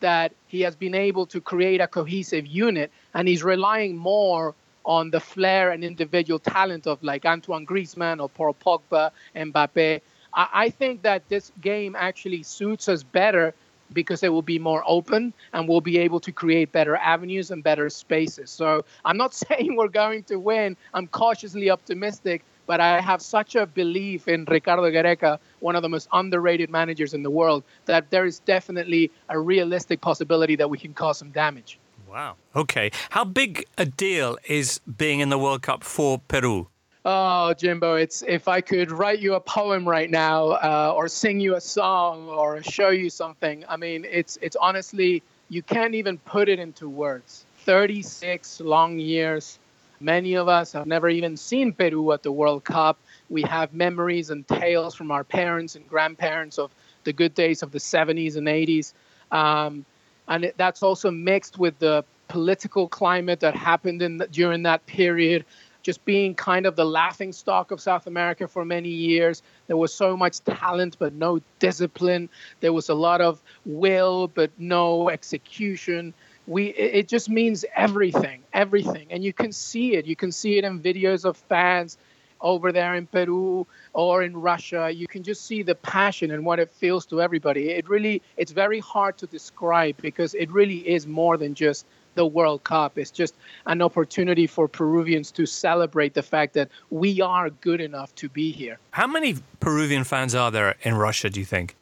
[0.00, 4.54] that he has been able to create a cohesive unit, and he's relying more
[4.84, 10.00] on the flair and individual talent of like Antoine Griezmann or Paul Pogba, Mbappe.
[10.38, 13.54] I, I think that this game actually suits us better
[13.92, 17.62] because it will be more open and we'll be able to create better avenues and
[17.62, 18.50] better spaces.
[18.50, 20.76] So I'm not saying we're going to win.
[20.94, 25.88] I'm cautiously optimistic, but I have such a belief in Ricardo Gareca, one of the
[25.88, 30.78] most underrated managers in the world, that there is definitely a realistic possibility that we
[30.78, 31.78] can cause some damage.
[32.08, 32.36] Wow.
[32.54, 32.90] Okay.
[33.10, 36.68] How big a deal is being in the World Cup for Peru?
[37.04, 41.40] Oh, Jimbo, it's if I could write you a poem right now, uh, or sing
[41.40, 43.64] you a song, or show you something.
[43.68, 47.44] I mean, it's it's honestly you can't even put it into words.
[47.60, 49.58] Thirty-six long years.
[50.00, 52.98] Many of us have never even seen Peru at the World Cup.
[53.30, 56.70] We have memories and tales from our parents and grandparents of
[57.04, 58.92] the good days of the 70s and 80s.
[59.32, 59.84] Um,
[60.28, 64.86] and it, that's also mixed with the political climate that happened in the, during that
[64.86, 65.44] period
[65.82, 69.42] just being kind of the laughing stock of South America for many years.
[69.66, 72.28] There was so much talent, but no discipline.
[72.60, 76.14] There was a lot of will, but no execution.
[76.46, 79.06] We, it just means everything, everything.
[79.10, 80.06] And you can see it.
[80.06, 81.98] You can see it in videos of fans
[82.40, 84.90] over there in Peru or in Russia.
[84.90, 87.70] You can just see the passion and what it feels to everybody.
[87.70, 92.26] It really, it's very hard to describe because it really is more than just the
[92.26, 92.98] World Cup.
[92.98, 93.34] It's just
[93.66, 98.50] an opportunity for Peruvians to celebrate the fact that we are good enough to be
[98.50, 98.78] here.
[98.90, 101.76] How many Peruvian fans are there in Russia, do you think?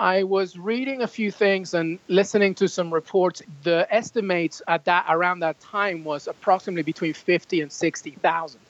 [0.00, 3.42] I was reading a few things and listening to some reports.
[3.64, 8.60] The estimates at that around that time was approximately between 50 and 60,000.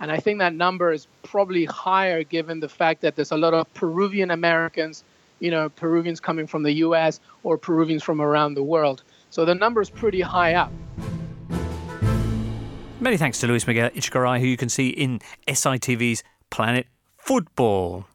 [0.00, 3.54] And I think that number is probably higher given the fact that there's a lot
[3.54, 5.02] of Peruvian Americans,
[5.40, 9.02] you know, Peruvians coming from the US or Peruvians from around the world.
[9.30, 10.72] So the number is pretty high up.
[13.00, 16.86] Many thanks to Luis Miguel Echegaray, who you can see in SITV's Planet
[17.16, 18.06] Football.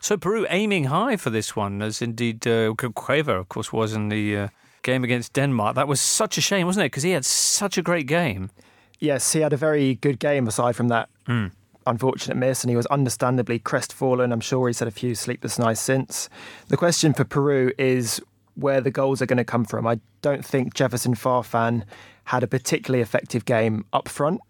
[0.00, 4.08] So Peru aiming high for this one, as indeed uh, Cueva, of course, was in
[4.08, 4.48] the uh,
[4.82, 5.76] game against Denmark.
[5.76, 6.92] That was such a shame, wasn't it?
[6.92, 8.50] Because he had such a great game.
[8.98, 11.52] Yes, he had a very good game aside from that Mm.
[11.86, 14.32] unfortunate miss, and he was understandably crestfallen.
[14.32, 16.28] I'm sure he's had a few sleepless nights since.
[16.66, 18.20] The question for Peru is
[18.54, 19.86] where the goals are going to come from.
[19.86, 21.84] I don't think Jefferson Farfan
[22.24, 24.40] had a particularly effective game up front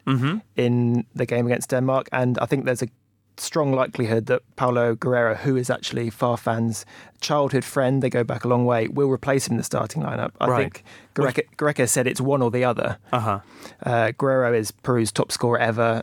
[0.57, 2.89] in the game against Denmark, and I think there's a
[3.39, 6.85] strong likelihood that Paolo Guerrero, who is actually Farfan's
[7.23, 10.33] childhood friend, they go back a long way, will replace him in the starting lineup.
[10.39, 10.83] I Right.
[11.17, 12.99] think Gareca said it's one or the other.
[13.11, 13.41] Uh-huh.
[13.83, 16.03] Uh, Guerrero is Peru's top scorer ever,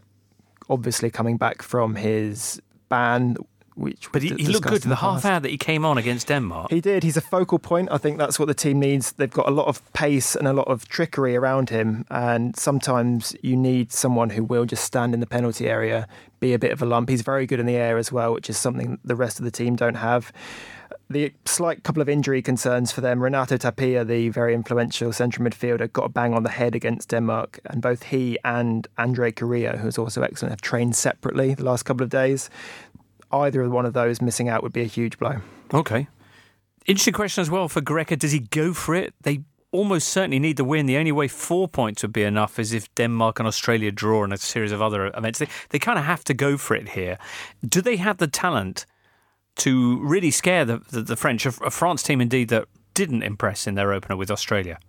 [0.70, 2.60] obviously coming back from his
[2.90, 3.36] ban,
[3.76, 6.28] which But he, he looked good in the half hour that he came on against
[6.28, 6.72] Denmark.
[6.72, 7.04] He did.
[7.04, 7.90] He's a focal point.
[7.92, 9.14] I think that's what the team needs.
[9.14, 12.06] They've got a lot of pace and a lot of trickery around him.
[12.10, 16.08] And sometimes you need someone who will just stand in the penalty area,
[16.40, 17.10] be a bit of a lump.
[17.10, 19.52] He's very good in the air as well, which is something the rest of the
[19.52, 20.32] team don't have.
[21.12, 23.24] The slight couple of injury concerns for them.
[23.24, 27.60] Renato Tapia, the very influential central midfielder, got a bang on the head against Denmark.
[27.66, 32.04] And both he and Andre Carrillo, who's also excellent, have trained separately the last couple
[32.04, 32.52] of days.
[33.32, 35.38] Either one of those missing out would be a huge blow.
[35.74, 36.08] Okay.
[36.86, 38.18] Interesting question as well for Gareca.
[38.18, 39.14] Does he go for it?
[39.22, 40.88] They almost certainly need the win.
[40.88, 44.32] The only way four points would be enough is if Denmark and Australia draw in
[44.32, 45.40] a series of other events.
[45.40, 47.20] They, they kind of have to go for it here.
[47.68, 48.86] Do they have the talent
[49.58, 53.76] to really scare the, the, the French, a France team indeed that didn't impress in
[53.76, 54.80] their opener with Australia.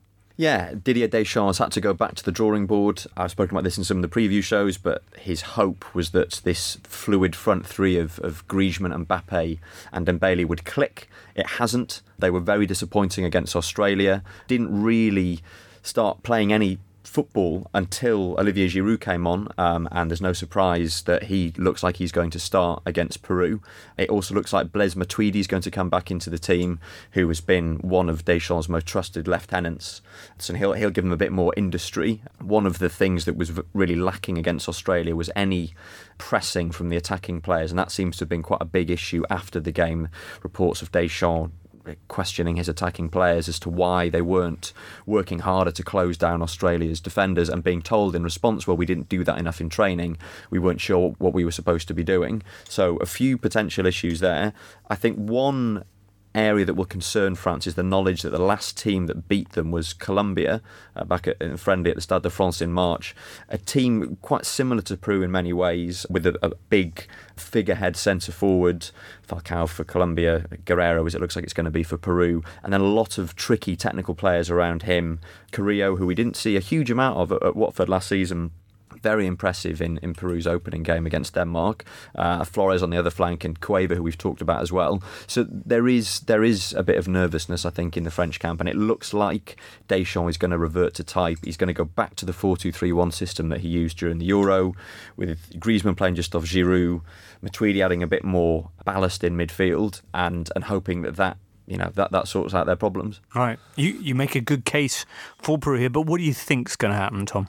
[0.41, 3.05] Yeah, Didier Deschamps had to go back to the drawing board.
[3.15, 6.41] I've spoken about this in some of the preview shows, but his hope was that
[6.45, 9.59] this fluid front three of, of Griezmann and Mbappe
[9.93, 11.11] and Dembele would click.
[11.35, 12.01] It hasn't.
[12.19, 14.25] They were very disappointing against Australia.
[14.49, 15.41] Didn't really
[15.83, 16.79] start playing any
[17.11, 21.97] football until Olivier Giroud came on, um, and there's no surprise that he looks like
[21.97, 23.61] he's going to start against Peru.
[23.99, 26.79] It also looks like Blaise Matuidi is going to come back into the team,
[27.13, 30.01] who has been one of Deschamps' most trusted lieutenants.
[30.39, 32.23] So he'll he'll give them a bit more industry.
[32.41, 35.75] One of the things that was really lacking against Australia was any
[36.17, 39.25] pressing from the attacking players, and that seems to have been quite a big issue
[39.29, 40.09] after the game.
[40.43, 41.53] Reports of Deschamps
[42.09, 44.73] questioning his attacking players as to why they weren't
[45.07, 49.09] working harder to close down Australia's defenders and being told in response, well, we didn't
[49.09, 50.19] do that enough in training.
[50.51, 52.43] We weren't sure what we were supposed to be doing.
[52.69, 54.53] So, a few potential issues there.
[54.89, 55.85] I think one
[56.35, 59.71] area that will concern France is the knowledge that the last team that beat them
[59.71, 60.63] was Colombia
[60.95, 63.15] uh, back at in friendly at the Stade de France in March.
[63.49, 68.33] A team quite similar to Peru in many ways, with a, a big figurehead centre
[68.33, 68.91] forward,
[69.27, 72.73] Falcao for Colombia, Guerrero as it looks like it's going to be for Peru, and
[72.73, 75.21] then a lot of tricky technical players around him.
[75.53, 78.53] Carrillo, who we didn't see a huge amount of at, at Watford last season
[79.03, 81.85] very impressive in, in Peru's opening game against Denmark.
[82.15, 85.03] Uh, Flores on the other flank and Cueva, who we've talked about as well.
[85.27, 88.61] So there is there is a bit of nervousness, I think, in the French camp,
[88.61, 89.57] and it looks like
[89.89, 91.39] Deschamps is going to revert to type.
[91.45, 94.75] He's going to go back to the 4-2-3-1 system that he used during the Euro,
[95.17, 97.03] with Griezmann playing just off Giroud,
[97.43, 101.91] Matuidi adding a bit more ballast in midfield, and and hoping that that you know
[101.95, 103.21] that that sorts out their problems.
[103.35, 103.59] Right.
[103.77, 105.07] You you make a good case
[105.39, 107.49] for Peru here, but what do you think's going to happen, Tom?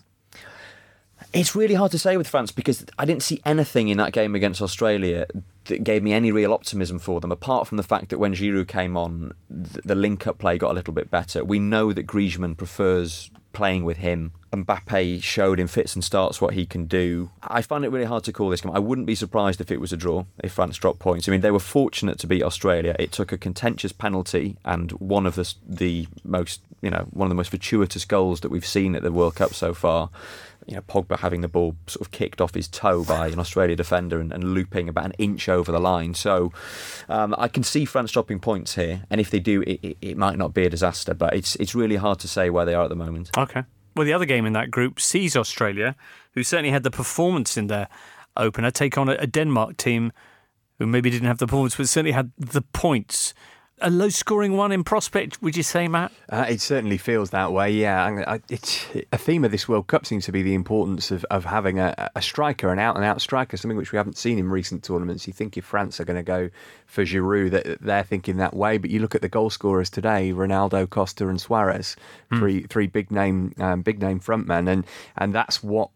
[1.34, 4.36] It's really hard to say with France because I didn't see anything in that game
[4.36, 5.26] against Australia
[5.66, 8.68] that gave me any real optimism for them, apart from the fact that when Giroud
[8.68, 11.46] came on, the link up play got a little bit better.
[11.46, 14.34] We know that Griezmann prefers playing with him.
[14.52, 17.32] Mbappe showed in fits and starts what he can do.
[17.42, 18.76] I find it really hard to call this game.
[18.76, 21.28] I wouldn't be surprised if it was a draw, if France dropped points.
[21.28, 22.96] I mean, they were fortunate to beat Australia.
[23.00, 27.30] It took a contentious penalty and one of the, the most, you know, one of
[27.30, 30.10] the most fortuitous goals that we've seen at the World Cup so far
[30.68, 33.76] you know, Pogba having the ball sort of kicked off his toe by an Australia
[33.76, 36.14] defender and, and looping about an inch over the line.
[36.14, 36.52] So
[37.10, 40.18] um, I can see France dropping points here, and if they do, it, it, it,
[40.18, 41.14] might not be a disaster.
[41.14, 43.32] But it's it's really hard to say where they are at the moment.
[43.38, 43.64] Okay.
[43.96, 45.96] Well, the other game in that group sees Australia,
[46.34, 47.90] who certainly had the performance in their
[48.38, 50.14] opener, take on a, a Denmark team
[50.80, 53.34] who maybe didn't have the performance, but certainly had the points
[53.82, 56.12] a low scoring one in prospect, would you say, Matt?
[56.30, 58.24] Uh, it certainly feels that way, yeah.
[58.28, 61.46] I, it's, a theme of this World Cup seems to be the importance of, of
[61.46, 64.50] having a, a striker, an out and out striker, something which we haven't seen in
[64.50, 65.28] recent tournaments.
[65.28, 66.50] You think if France are going to go
[66.86, 70.32] for Giroud, that they're thinking that way, but you look at the goal scorers today
[70.32, 71.96] Ronaldo, Costa, and Suarez,
[72.32, 72.40] mm.
[72.40, 74.86] three, three big name, um, big name frontmen, and,
[75.18, 75.90] and that's what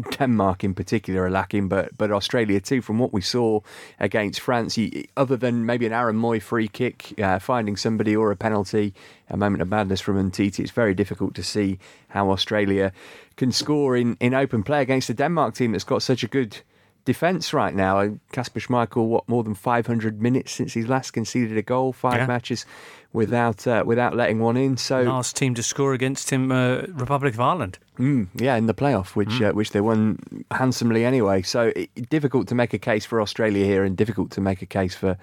[0.18, 2.82] Denmark in particular are lacking, but but Australia too.
[2.82, 3.60] From what we saw
[3.98, 4.78] against France,
[5.16, 8.94] other than maybe an Aaron Mooy free kick, uh, finding somebody or a penalty,
[9.28, 12.92] a moment of madness from Umtiti, it's very difficult to see how Australia
[13.36, 16.58] can score in, in open play against a Denmark team that's got such a good
[17.04, 18.16] defence right now.
[18.32, 22.26] Kasper Schmeichel, what more than 500 minutes since he's last conceded a goal, five yeah.
[22.26, 22.66] matches
[23.12, 24.76] without uh, without letting one in.
[24.76, 27.78] So last team to score against him, uh, Republic of Ireland.
[27.98, 29.50] Mm, yeah, in the playoff, which mm.
[29.50, 30.18] uh, which they won
[30.50, 31.42] handsomely anyway.
[31.42, 34.66] So it, difficult to make a case for Australia here, and difficult to make a
[34.66, 35.16] case for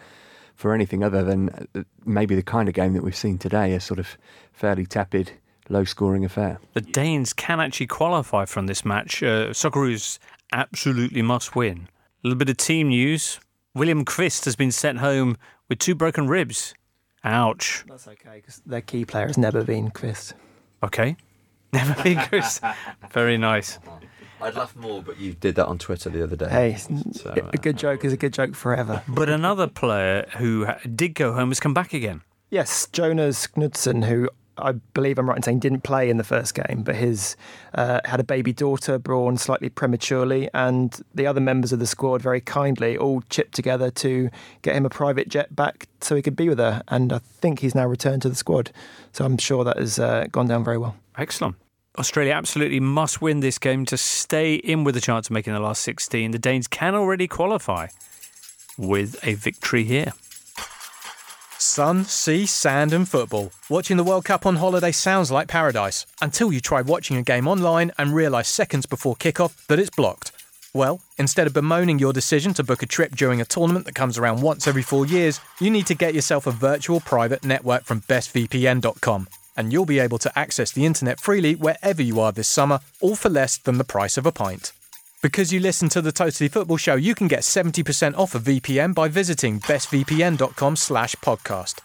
[0.55, 3.79] for anything other than uh, maybe the kind of game that we've seen today, a
[3.79, 4.17] sort of
[4.53, 5.31] fairly tepid.
[5.71, 6.59] Low scoring affair.
[6.73, 9.21] The Danes can actually qualify from this match.
[9.21, 10.17] Uh, Socceroos
[10.51, 11.87] absolutely must win.
[12.23, 13.39] A little bit of team news.
[13.75, 15.37] William Kvist has been sent home
[15.69, 16.73] with two broken ribs.
[17.23, 17.83] Ouch.
[17.87, 20.33] That's okay because their key player has never been Chris.
[20.83, 21.15] Okay.
[21.71, 22.59] Never been Chris.
[23.11, 23.77] Very nice.
[24.41, 26.49] I'd laugh more, but you did that on Twitter the other day.
[26.49, 29.03] Hey, so, uh, a good joke is a good joke forever.
[29.07, 32.21] But another player who did go home has come back again.
[32.49, 34.29] Yes, Jonas Knudsen, who
[34.61, 37.35] I believe I'm right in saying didn't play in the first game, but his
[37.73, 42.21] uh, had a baby daughter born slightly prematurely, and the other members of the squad
[42.21, 44.29] very kindly all chipped together to
[44.61, 46.83] get him a private jet back so he could be with her.
[46.87, 48.71] And I think he's now returned to the squad,
[49.11, 50.95] so I'm sure that has uh, gone down very well.
[51.17, 51.55] Excellent.
[51.97, 55.59] Australia absolutely must win this game to stay in with a chance of making the
[55.59, 56.31] last 16.
[56.31, 57.87] The Danes can already qualify
[58.77, 60.13] with a victory here.
[61.61, 63.51] Sun, sea, sand, and football.
[63.69, 67.49] Watching the World Cup on holiday sounds like paradise until you try watching a game
[67.49, 70.31] online and realise seconds before kickoff that it's blocked.
[70.73, 74.17] Well, instead of bemoaning your decision to book a trip during a tournament that comes
[74.17, 78.03] around once every four years, you need to get yourself a virtual private network from
[78.03, 79.27] bestvpn.com.
[79.57, 83.17] And you'll be able to access the internet freely wherever you are this summer, all
[83.17, 84.71] for less than the price of a pint.
[85.21, 88.95] Because you listen to the Totally Football Show, you can get 70% off a VPN
[88.95, 91.79] by visiting bestvpn.com slash podcast.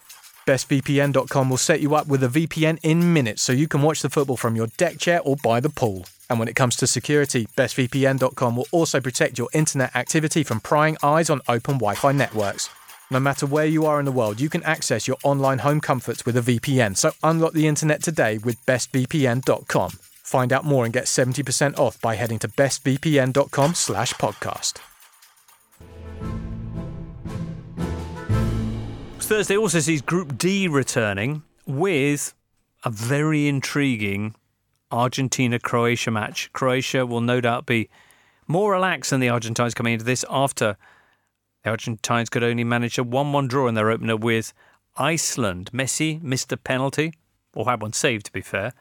[0.46, 4.10] BestVPN.com will set you up with a VPN in minutes so you can watch the
[4.10, 6.04] football from your deck chair or by the pool.
[6.30, 10.96] And when it comes to security, BestVPN.com will also protect your internet activity from prying
[11.02, 12.70] eyes on open Wi Fi networks.
[13.10, 16.24] No matter where you are in the world, you can access your online home comforts
[16.24, 16.96] with a VPN.
[16.96, 19.90] So unlock the internet today with bestvpn.com.
[20.24, 24.78] Find out more and get 70% off by heading to bestvpn.com slash podcast.
[29.20, 32.34] Thursday also sees Group D returning with
[32.84, 34.34] a very intriguing
[34.90, 36.50] Argentina Croatia match.
[36.52, 37.88] Croatia will no doubt be
[38.46, 40.76] more relaxed than the Argentines coming into this after
[41.62, 44.54] the Argentines could only manage a 1 1 draw in their opener with
[44.96, 45.70] Iceland.
[45.72, 47.12] Messi missed a penalty,
[47.54, 48.72] or had one saved to be fair.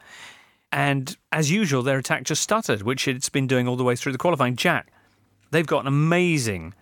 [0.74, 4.10] And as usual, their attack just stuttered, which it's been doing all the way through
[4.10, 4.56] the qualifying.
[4.56, 4.92] Jack,
[5.52, 6.74] they've got an amazing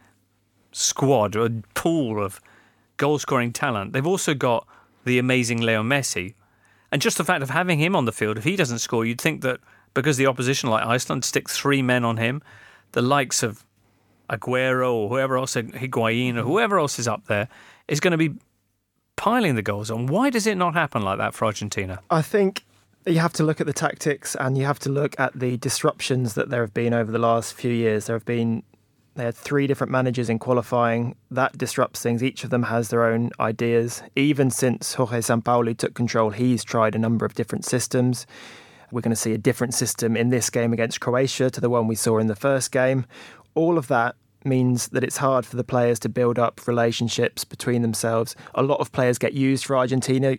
[0.72, 2.40] squad, a pool of
[2.96, 3.92] goal scoring talent.
[3.92, 4.66] They've also got
[5.05, 6.33] the amazing Leo Messi.
[6.90, 9.20] And just the fact of having him on the field, if he doesn't score, you'd
[9.20, 9.61] think that
[9.92, 12.40] because the opposition, like Iceland, stick three men on him,
[12.92, 13.62] the likes of
[14.31, 17.46] Aguero or whoever else, Higuain or whoever else is up there,
[17.88, 18.37] is going to be
[19.16, 20.07] piling the goals on.
[20.07, 22.00] Why does it not happen like that for Argentina?
[22.11, 22.64] I think
[23.06, 26.34] you have to look at the tactics and you have to look at the disruptions
[26.34, 28.06] that there have been over the last few years.
[28.06, 28.62] There have been
[29.14, 31.16] they had three different managers in qualifying.
[31.30, 32.22] That disrupts things.
[32.22, 34.02] Each of them has their own ideas.
[34.16, 38.26] Even since Jorge Sampaoli took control, he's tried a number of different systems.
[38.90, 41.88] We're going to see a different system in this game against Croatia to the one
[41.88, 43.04] we saw in the first game.
[43.54, 47.82] All of that means that it's hard for the players to build up relationships between
[47.82, 48.34] themselves.
[48.54, 50.36] A lot of players get used for Argentina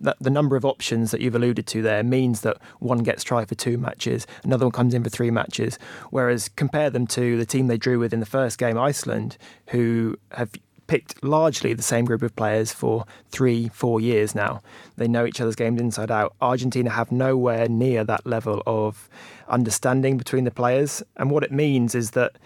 [0.00, 3.48] that the number of options that you've alluded to there means that one gets tried
[3.48, 5.78] for two matches, another one comes in for three matches.
[6.10, 9.36] Whereas compare them to the team they drew with in the first game, Iceland,
[9.70, 10.50] who have
[10.86, 14.60] picked largely the same group of players for three, four years now.
[14.96, 16.34] They know each other's games inside out.
[16.40, 19.08] Argentina have nowhere near that level of
[19.48, 21.02] understanding between the players.
[21.16, 22.36] And what it means is that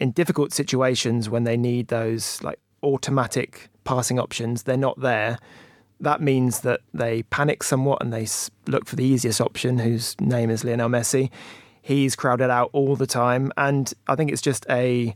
[0.00, 5.38] in difficult situations when they need those like automatic passing options, they're not there
[6.02, 8.26] that means that they panic somewhat and they
[8.66, 11.30] look for the easiest option, whose name is Lionel Messi.
[11.80, 15.14] He's crowded out all the time, and I think it's just a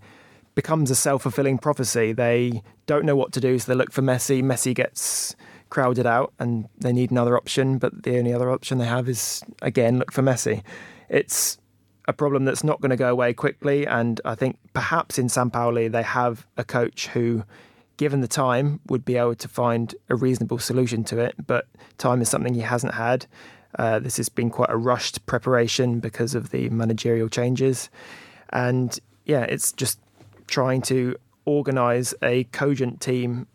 [0.54, 2.12] becomes a self fulfilling prophecy.
[2.12, 4.42] They don't know what to do, so they look for Messi.
[4.42, 5.34] Messi gets
[5.70, 9.42] crowded out, and they need another option, but the only other option they have is
[9.62, 10.62] again look for Messi.
[11.08, 11.58] It's
[12.08, 15.90] a problem that's not going to go away quickly, and I think perhaps in Sampaoli
[15.90, 17.42] they have a coach who
[17.96, 21.34] given the time, would be able to find a reasonable solution to it.
[21.46, 21.66] But
[21.98, 23.26] time is something he hasn't had.
[23.78, 27.90] Uh, this has been quite a rushed preparation because of the managerial changes.
[28.50, 29.98] And yeah, it's just
[30.46, 33.46] trying to organise a cogent team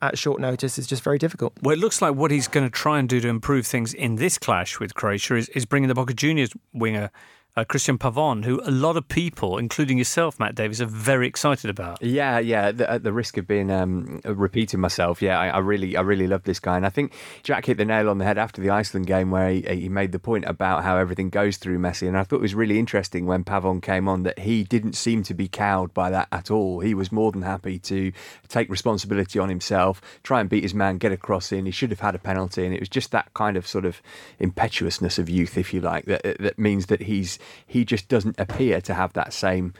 [0.00, 1.52] at short notice is just very difficult.
[1.62, 4.16] Well, it looks like what he's going to try and do to improve things in
[4.16, 7.10] this clash with Croatia is, is bringing the Boca Juniors winger
[7.58, 11.68] uh, Cristian Pavon, who a lot of people, including yourself, Matt Davies, are very excited
[11.68, 12.00] about.
[12.02, 12.70] Yeah, yeah.
[12.70, 16.28] The, at the risk of being um, repeating myself, yeah, I, I, really, I really
[16.28, 18.70] love this guy, and I think Jack hit the nail on the head after the
[18.70, 22.16] Iceland game where he, he made the point about how everything goes through Messi, and
[22.16, 25.34] I thought it was really interesting when Pavon came on that he didn't seem to
[25.34, 26.80] be cowed by that at all.
[26.80, 28.12] He was more than happy to
[28.48, 31.66] take responsibility on himself, try and beat his man, get a cross in.
[31.66, 34.00] He should have had a penalty, and it was just that kind of sort of
[34.38, 38.80] impetuousness of youth, if you like, that that means that he's he just doesn't appear
[38.80, 39.74] to have that same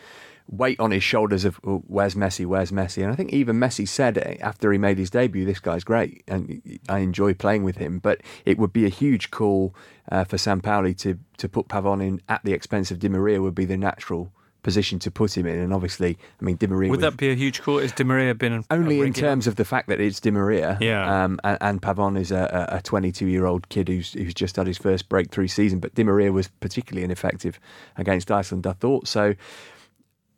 [0.51, 3.03] weight on his shoulders of oh, where's Messi, where's Messi.
[3.03, 6.81] And I think even Messi said after he made his debut, this guy's great and
[6.89, 7.99] I enjoy playing with him.
[7.99, 9.75] But it would be a huge call
[10.11, 13.55] uh, for Sampaoli to to put Pavon in at the expense of Di Maria would
[13.55, 15.59] be the natural position to put him in.
[15.59, 16.91] And obviously, I mean, Di Maria.
[16.91, 17.79] Would that be a huge call?
[17.79, 20.79] Is Di Maria been only in terms of the fact that it's Di Maria?
[20.81, 21.25] Yeah.
[21.25, 24.79] Um, and, and, Pavon is a 22 year old kid who's who's just had his
[24.79, 25.79] first breakthrough season.
[25.79, 27.59] But Di Maria was particularly ineffective
[27.97, 29.09] against Iceland, I thought.
[29.09, 29.35] So,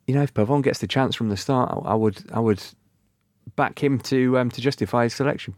[0.06, 2.62] you know, if Pavon gets the chance from the start, I, I would I would
[3.56, 5.54] back him to um, to justify his selection.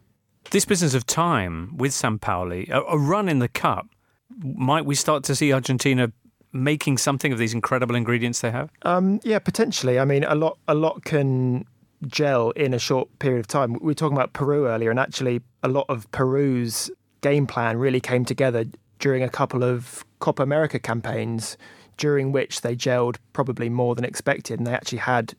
[0.51, 3.87] This business of time with Sampaoli, a, a run in the cup,
[4.43, 6.13] might we start to see Argentina
[6.53, 8.71] making something of these incredible ingredients they have?
[8.83, 9.99] Um, yeah, potentially.
[9.99, 11.65] I mean, a lot, a lot can
[12.07, 13.75] gel in a short period of time.
[13.75, 18.01] We were talking about Peru earlier, and actually, a lot of Peru's game plan really
[18.01, 18.65] came together
[18.99, 21.57] during a couple of Copa America campaigns
[21.97, 25.35] during which they gelled probably more than expected, and they actually had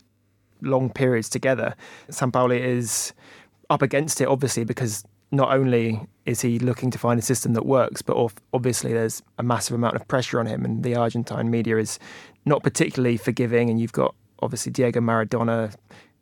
[0.62, 1.76] long periods together.
[2.10, 3.14] Sampaoli is
[3.70, 7.66] up against it, obviously, because not only is he looking to find a system that
[7.66, 8.16] works, but
[8.54, 12.00] obviously there's a massive amount of pressure on him, and the Argentine media is
[12.46, 13.70] not particularly forgiving.
[13.70, 15.74] And you've got obviously Diego Maradona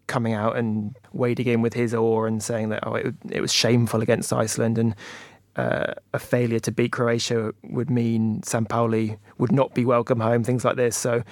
[0.08, 3.54] coming out and wading in with his oar and saying that oh it, it was
[3.54, 4.94] shameful against Iceland and
[5.56, 10.64] uh, a failure to beat Croatia would mean Sampaoli would not be welcome home, things
[10.64, 10.96] like this.
[10.98, 11.24] So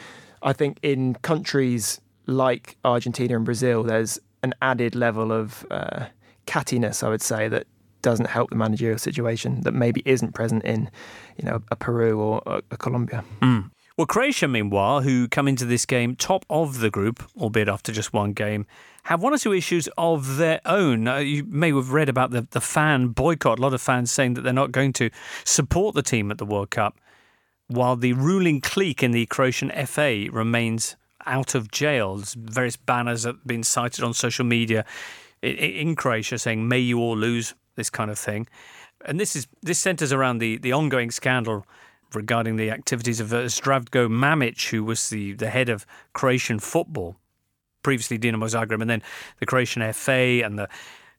[0.42, 6.06] I think in countries like Argentina and Brazil, there's an added level of uh,
[6.48, 7.66] cattiness, I would say, that
[8.02, 10.90] doesn't help the managerial situation that maybe isn't present in,
[11.38, 13.24] you know, a Peru or a, a Colombia.
[13.42, 13.72] Mm.
[14.00, 18.14] Well, Croatia, meanwhile, who come into this game top of the group, albeit after just
[18.14, 18.66] one game,
[19.04, 21.06] have one or two issues of their own.
[21.06, 23.60] Uh, you may have read about the, the fan boycott.
[23.60, 25.10] A lot of fans saying that they're not going to
[25.44, 26.98] support the team at the World Cup,
[27.68, 30.96] while the ruling clique in the Croatian FA remains
[31.26, 32.16] out of jail.
[32.16, 34.86] There's Various banners have been cited on social media
[35.42, 38.48] in Croatia saying, "May you all lose," this kind of thing.
[39.06, 41.66] And this is this centres around the the ongoing scandal
[42.14, 47.16] regarding the activities of uh, Zdravko Mamic, who was the, the head of Croatian football,
[47.84, 49.04] previously Dinamo Zagreb, and then
[49.40, 50.68] the Croatian FA and the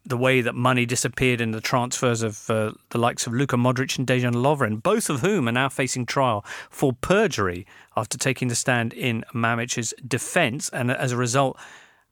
[0.05, 3.99] the way that money disappeared in the transfers of uh, the likes of Luka Modric
[3.99, 8.55] and Dejan Lovren, both of whom are now facing trial for perjury after taking the
[8.55, 10.71] stand in Mamic's defence.
[10.71, 11.59] And as a result,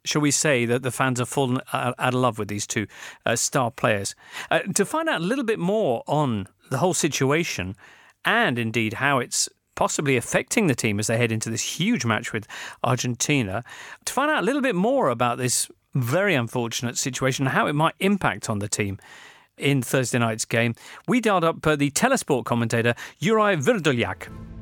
[0.08, 2.86] shall we say that the fans have fallen out of love with these two
[3.26, 4.14] uh, star players.
[4.50, 7.76] Uh, to find out a little bit more on the whole situation,
[8.24, 12.32] and indeed how it's possibly affecting the team as they head into this huge match
[12.32, 12.48] with
[12.82, 13.62] Argentina.
[14.06, 17.74] To find out a little bit more about this very unfortunate situation and how it
[17.74, 18.98] might impact on the team
[19.56, 20.74] in Thursday night's game,
[21.06, 24.57] we dialed up uh, the telesport commentator Juraj Vrdoljak.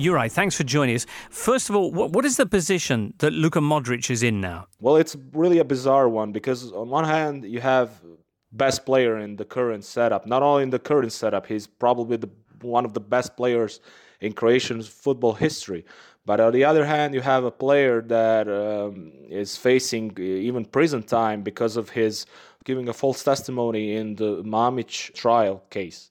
[0.00, 1.06] Juraj, thanks for joining us.
[1.30, 4.66] First of all, what, what is the position that Luka Modric is in now?
[4.80, 8.00] Well, it's really a bizarre one because on one hand you have
[8.52, 10.26] best player in the current setup.
[10.26, 12.30] Not only in the current setup, he's probably the,
[12.62, 13.80] one of the best players
[14.20, 15.84] in Croatian football history.
[16.26, 21.02] But on the other hand, you have a player that um, is facing even prison
[21.02, 22.26] time because of his
[22.64, 26.10] giving a false testimony in the Mamic trial case.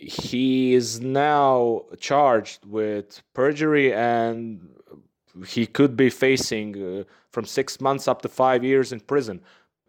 [0.00, 4.66] He is now charged with perjury and
[5.46, 9.40] he could be facing uh, from six months up to five years in prison.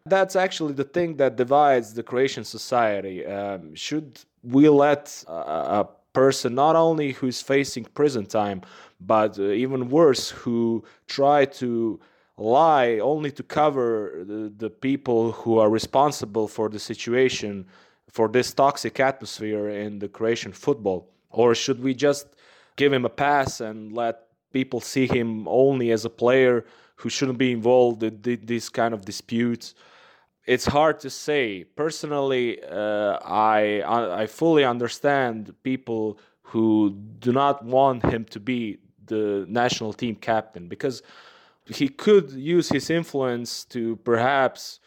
[0.04, 3.24] That's actually the thing that divides the Croatian society.
[3.24, 8.60] Um, should we let a, a, person not only who's facing prison time,
[9.00, 11.98] but uh, even worse, who try to
[12.36, 17.64] lie only to cover the, the people who are responsible for the situation,
[18.12, 21.08] for this toxic atmosphere in the Croatian football?
[21.30, 22.26] Or should we just
[22.76, 26.64] give him a pass and let people see him only as a player
[26.96, 29.74] who shouldn't be involved in these kind of disputes?
[30.46, 31.64] it's hard to say.
[31.64, 33.82] Personally, uh, I
[34.22, 40.68] I fully understand people who do not want him to be the national team captain
[40.68, 41.02] because
[41.66, 44.80] he could use his influence to perhaps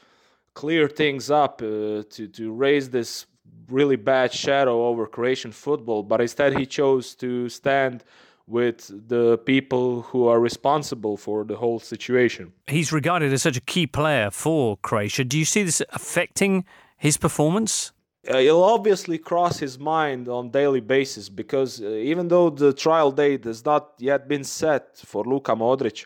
[0.55, 3.27] clear things up uh, to to raise this
[3.69, 6.01] really bad shadow over Croatian football.
[6.03, 8.03] But instead, he chose to stand
[8.47, 12.53] with the people who are responsible for the whole situation.
[12.67, 15.23] He's regarded as such a key player for Croatia.
[15.23, 16.65] Do you see this affecting
[16.97, 17.91] his performance?
[18.27, 23.11] Uh, it'll obviously cross his mind on daily basis because uh, even though the trial
[23.11, 26.05] date has not yet been set for Luka Modric,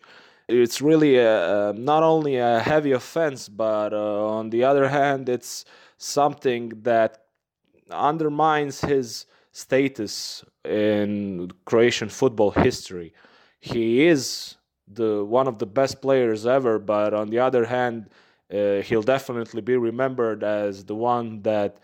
[0.50, 5.66] it's really a, not only a heavy offense, but uh, on the other hand, it's
[5.98, 7.26] something that
[7.92, 13.14] undermines his status in Croatian football history.
[13.60, 14.56] He is
[14.88, 18.10] the one of the best players ever, but on the other hand,
[18.52, 21.78] uh, he'll definitely be remembered as the one that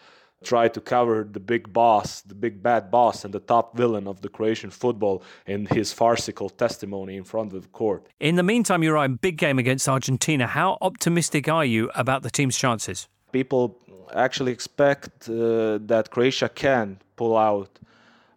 [0.43, 4.21] tried to cover the big boss, the big bad boss, and the top villain of
[4.21, 8.07] the Croatian football in his farcical testimony in front of the court.
[8.19, 10.47] In the meantime, you're in big game against Argentina.
[10.47, 13.07] How optimistic are you about the team's chances?
[13.31, 13.77] People
[14.13, 17.79] actually expect uh, that Croatia can pull out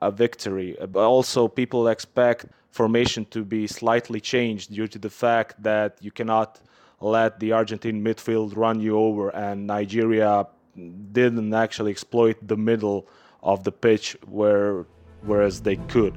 [0.01, 0.77] a victory.
[0.81, 6.11] But also, people expect formation to be slightly changed due to the fact that you
[6.11, 6.61] cannot
[7.01, 10.47] let the Argentine midfield run you over, and Nigeria
[11.13, 13.07] didn't actually exploit the middle
[13.43, 14.87] of the pitch where
[15.23, 16.17] whereas they could.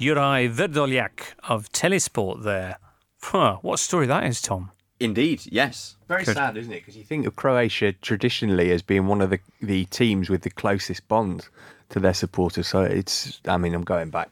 [0.00, 2.78] Juraj Vrdoljak of Telesport there.
[3.20, 4.70] Huh, what story that is, Tom.
[5.00, 5.96] Indeed, yes.
[6.08, 6.80] Very sad, isn't it?
[6.80, 10.50] Because you think of Croatia traditionally as being one of the, the teams with the
[10.50, 11.48] closest bond
[11.90, 12.66] to their supporters.
[12.66, 14.30] So it's, I mean, I'm going back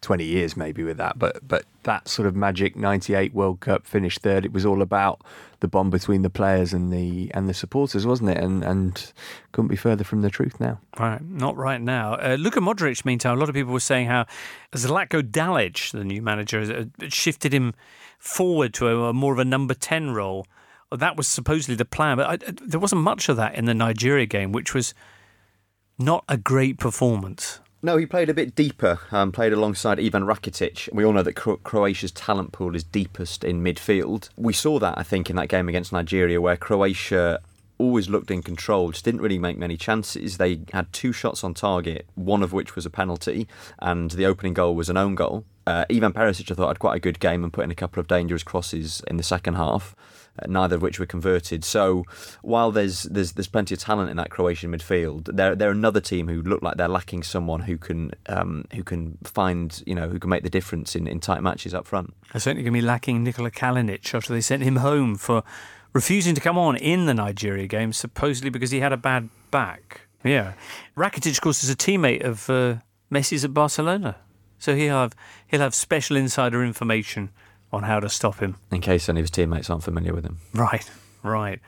[0.00, 4.20] 20 years maybe with that, but but that sort of magic 98 World Cup finished
[4.20, 4.44] third.
[4.44, 5.22] It was all about
[5.60, 8.38] the bond between the players and the and the supporters, wasn't it?
[8.38, 9.12] And and
[9.52, 10.80] couldn't be further from the truth now.
[10.98, 12.14] Right, not right now.
[12.14, 14.26] Uh, Luka Modric, meantime, a lot of people were saying how
[14.72, 17.74] Zlatko Dalic, the new manager, uh, shifted him
[18.18, 20.46] forward to a, a more of a number 10 role.
[20.92, 24.26] That was supposedly the plan, but I, there wasn't much of that in the Nigeria
[24.26, 24.94] game, which was
[25.98, 27.60] not a great performance.
[27.86, 30.92] No, he played a bit deeper, um, played alongside Ivan Rakitic.
[30.92, 34.28] We all know that Cro- Croatia's talent pool is deepest in midfield.
[34.36, 37.38] We saw that, I think, in that game against Nigeria, where Croatia
[37.78, 40.36] always looked in control, just didn't really make many chances.
[40.36, 43.46] They had two shots on target, one of which was a penalty,
[43.78, 45.44] and the opening goal was an own goal.
[45.64, 48.00] Uh, Ivan Perisic, I thought, had quite a good game and put in a couple
[48.00, 49.94] of dangerous crosses in the second half.
[50.46, 51.64] Neither of which were converted.
[51.64, 52.04] So
[52.42, 56.28] while there's there's there's plenty of talent in that Croatian midfield, they're they're another team
[56.28, 60.18] who look like they're lacking someone who can um, who can find you know who
[60.18, 62.14] can make the difference in, in tight matches up front.
[62.32, 65.42] They're certainly going to be lacking Nikola Kalinic after they sent him home for
[65.92, 70.02] refusing to come on in the Nigeria game, supposedly because he had a bad back.
[70.22, 70.54] Yeah,
[70.96, 72.76] Rakitic, of course, is a teammate of uh,
[73.10, 74.16] Messi's at Barcelona,
[74.58, 75.14] so he'll have
[75.46, 77.30] he'll have special insider information
[77.72, 78.56] on how to stop him.
[78.70, 80.38] In case any of his teammates aren't familiar with him.
[80.54, 80.88] Right,
[81.22, 81.60] right.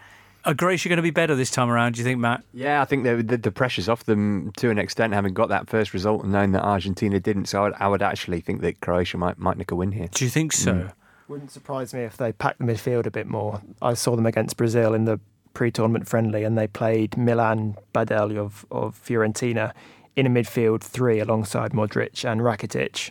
[0.45, 2.43] Are Croatia going to be better this time around, do you think, Matt?
[2.55, 5.69] Yeah, I think the, the, the pressure's off them to an extent, having got that
[5.69, 7.47] first result and knowing that Argentina didn't.
[7.47, 10.09] So I would, I would actually think that Croatia might, might nick a win here.
[10.13, 10.73] Do you think so?
[10.73, 10.93] Mm.
[11.27, 13.61] Wouldn't surprise me if they packed the midfield a bit more.
[13.83, 15.21] I saw them against Brazil in the
[15.53, 19.73] pre-tournament friendly, and they played Milan Badel of, of Fiorentina
[20.17, 23.11] in a midfield three alongside Modric and Rakitic.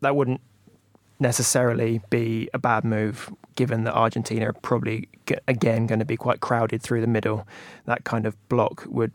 [0.00, 0.40] That wouldn't
[1.22, 5.08] necessarily be a bad move, given that Argentina are probably
[5.48, 7.46] again going to be quite crowded through the middle.
[7.86, 9.12] That kind of block would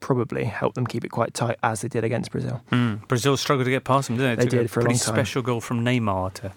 [0.00, 2.62] probably help them keep it quite tight as they did against Brazil.
[2.72, 3.06] Mm.
[3.06, 4.44] Brazil struggled to get past them, didn't they?
[4.44, 5.14] They did for a pretty long time.
[5.14, 6.52] special goal from Neymar to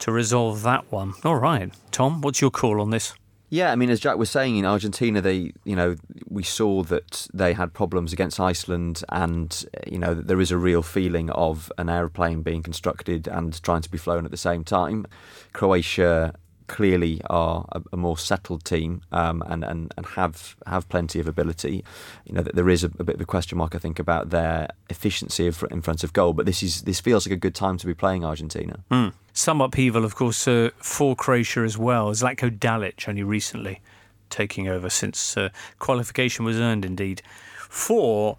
[0.00, 1.14] to resolve that one.
[1.24, 3.14] All right, Tom, what's your call on this?
[3.50, 5.96] Yeah, I mean, as Jack was saying, in Argentina, they, you know,
[6.28, 10.82] we saw that they had problems against Iceland, and you know, there is a real
[10.82, 15.04] feeling of an aeroplane being constructed and trying to be flown at the same time.
[15.52, 16.34] Croatia
[16.70, 21.26] clearly are a, a more settled team um, and, and, and have have plenty of
[21.26, 21.84] ability.
[22.24, 24.30] You know that there is a, a, bit of a question mark, I think, about
[24.30, 26.32] their efficiency in front of goal.
[26.32, 28.84] But this is this feels like a good time to be playing Argentina.
[28.92, 29.12] Mm.
[29.32, 32.10] Some upheaval, of course, uh, for Croatia as well.
[32.10, 33.80] Zlatko Dalic only recently
[34.28, 37.22] taking over since uh, qualification was earned, indeed,
[37.68, 38.36] for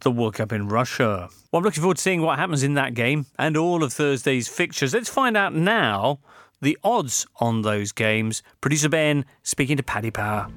[0.00, 1.28] the World Cup in Russia.
[1.50, 4.48] Well, I'm looking forward to seeing what happens in that game and all of Thursday's
[4.48, 4.94] fixtures.
[4.94, 6.20] Let's find out now
[6.62, 8.42] the odds on those games.
[8.60, 10.50] Producer Ben speaking to Paddy Power.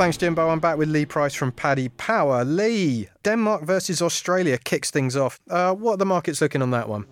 [0.00, 0.48] Thanks, Jimbo.
[0.48, 2.42] I'm back with Lee Price from Paddy Power.
[2.42, 5.38] Lee, Denmark versus Australia kicks things off.
[5.50, 7.04] Uh, what are the markets looking on that one?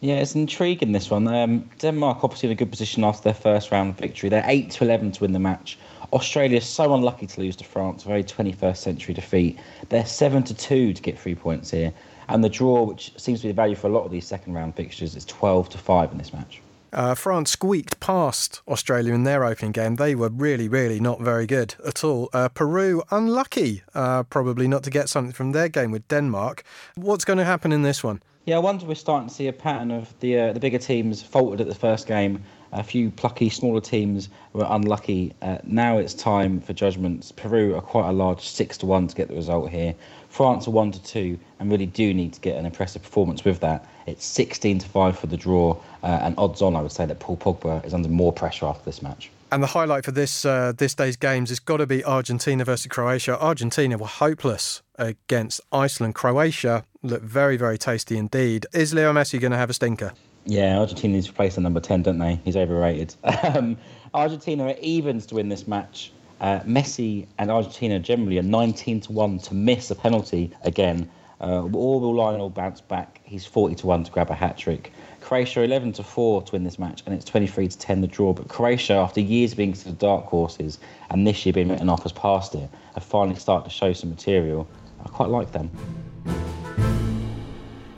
[0.00, 1.28] Yeah, it's intriguing this one.
[1.28, 4.30] Um, Denmark obviously in a good position after their first round victory.
[4.30, 5.78] They're eight to eleven to win the match.
[6.14, 9.58] Australia is so unlucky to lose to France, a very 21st century defeat.
[9.90, 11.92] They're seven to two to get three points here,
[12.30, 14.54] and the draw, which seems to be the value for a lot of these second
[14.54, 16.62] round fixtures, is 12 to five in this match.
[16.92, 19.96] Uh, France squeaked past Australia in their opening game.
[19.96, 22.28] They were really, really not very good at all.
[22.32, 26.64] Uh, Peru, unlucky, uh, probably not to get something from their game with Denmark.
[26.96, 28.22] What's going to happen in this one?
[28.46, 31.22] Yeah, I wonder we're starting to see a pattern of the uh, the bigger teams
[31.22, 32.42] faltered at the first game.
[32.72, 35.34] A few plucky, smaller teams were unlucky.
[35.42, 37.32] Uh, now it's time for judgments.
[37.32, 39.94] Peru are quite a large six to one to get the result here.
[40.30, 43.60] France are one to two, and really do need to get an impressive performance with
[43.60, 43.86] that.
[44.06, 47.18] It's 16 to five for the draw, uh, and odds on, I would say that
[47.18, 49.30] Paul Pogba is under more pressure after this match.
[49.52, 52.86] And the highlight for this uh, this day's games has got to be Argentina versus
[52.86, 53.36] Croatia.
[53.40, 56.14] Argentina were hopeless against Iceland.
[56.14, 58.66] Croatia looked very, very tasty indeed.
[58.72, 60.12] Is Leo Messi going to have a stinker?
[60.46, 62.40] Yeah, Argentina needs to replace the number 10, don't they?
[62.44, 63.14] He's overrated.
[63.42, 63.76] Um,
[64.14, 66.12] Argentina are evens to win this match.
[66.40, 71.08] Uh, Messi and Argentina generally are 19 to 1 to miss a penalty again.
[71.40, 73.20] Uh, or will Lionel bounce back?
[73.24, 74.92] He's 40 to 1 to grab a hat trick.
[75.20, 78.32] Croatia 11 to 4 to win this match, and it's 23 to 10 the draw.
[78.32, 80.78] But Croatia, after years being the dark horses
[81.10, 84.10] and this year being written off as past it, have finally started to show some
[84.10, 84.68] material.
[85.04, 85.70] I quite like them.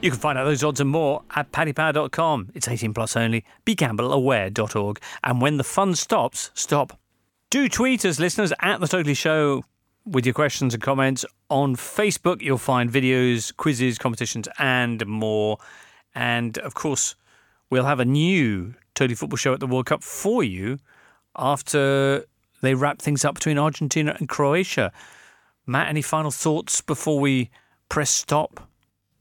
[0.03, 2.51] You can find out those odds and more at paddypower.com.
[2.55, 3.45] It's 18 plus only.
[3.65, 5.01] BeGambleAware.org.
[5.23, 6.99] And when the fun stops, stop.
[7.53, 9.63] Do tweet us, listeners, at The Totally Show
[10.07, 11.23] with your questions and comments.
[11.51, 15.59] On Facebook, you'll find videos, quizzes, competitions, and more.
[16.15, 17.15] And of course,
[17.69, 20.79] we'll have a new Totally Football Show at the World Cup for you
[21.37, 22.25] after
[22.63, 24.91] they wrap things up between Argentina and Croatia.
[25.67, 27.51] Matt, any final thoughts before we
[27.91, 28.67] press stop?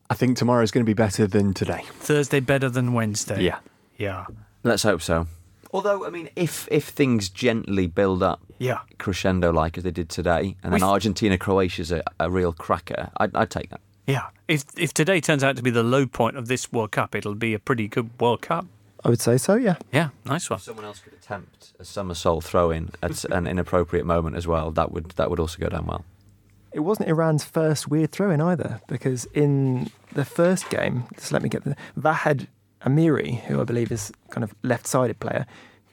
[0.10, 1.84] I think tomorrow is going to be better than today.
[2.00, 3.44] Thursday better than Wednesday.
[3.44, 3.60] Yeah.
[3.98, 4.26] Yeah.
[4.64, 5.28] Let's hope so.
[5.74, 8.80] Although, I mean, if if things gently build up Yeah.
[8.98, 13.10] crescendo like as they did today, and then We- Argentina Croatia's a, a real cracker,
[13.18, 13.82] I'd, I'd take that.
[14.08, 14.28] Yeah.
[14.48, 17.36] If if today turns out to be the low point of this World Cup, it'll
[17.36, 18.66] be a pretty good World Cup.
[19.04, 19.78] I would say so, yeah.
[19.92, 20.60] Yeah, nice one.
[20.60, 24.70] Someone else could attempt a somersault throw in at an inappropriate moment as well.
[24.72, 26.04] That would that would also go down well.
[26.74, 31.42] It wasn't Iran's first weird throw in either, because in the first game, just let
[31.42, 32.48] me get the Vahid
[32.86, 35.46] Amiri, who I believe is kind of left sided player,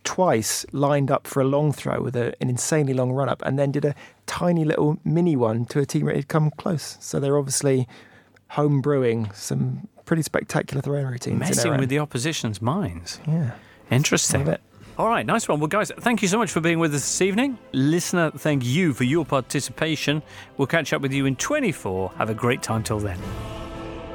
[0.05, 3.59] twice lined up for a long throw with a, an insanely long run up and
[3.59, 3.95] then did a
[4.27, 6.97] tiny little mini one to a teammate who'd come close.
[7.01, 7.87] So they're obviously
[8.51, 11.35] home brewing some pretty spectacular throwing routines.
[11.35, 13.21] in Messing with the opposition's minds.
[13.27, 13.51] Yeah.
[13.91, 14.57] Interesting.
[14.97, 15.61] All right, nice one.
[15.61, 17.57] Well, guys, thank you so much for being with us this evening.
[17.73, 20.23] Listener, thank you for your participation.
[20.57, 22.13] We'll catch up with you in 24.
[22.17, 23.19] Have a great time till then.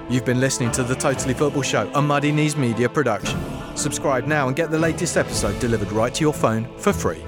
[0.09, 3.39] You've been listening to the Totally Football Show, a Muddy Knees Media production.
[3.75, 7.23] Subscribe now and get the latest episode delivered right to your phone for free.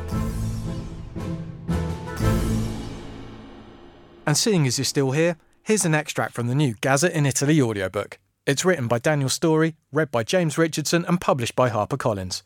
[4.28, 7.62] And seeing as you're still here, here's an extract from the new Gazza in Italy
[7.62, 8.20] audiobook.
[8.46, 12.44] It's written by Daniel Storey, read by James Richardson, and published by HarperCollins.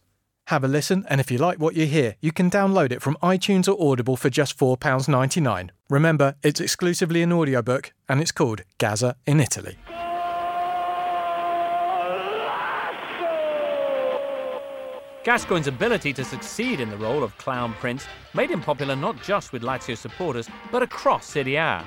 [0.47, 3.17] Have a listen, and if you like what you hear, you can download it from
[3.21, 5.69] iTunes or Audible for just £4.99.
[5.89, 9.77] Remember, it's exclusively an audiobook, and it's called Gazza in Italy.
[15.25, 19.51] Gascoigne's ability to succeed in the role of clown prince made him popular not just
[19.51, 21.83] with Lazio supporters, but across Serie A.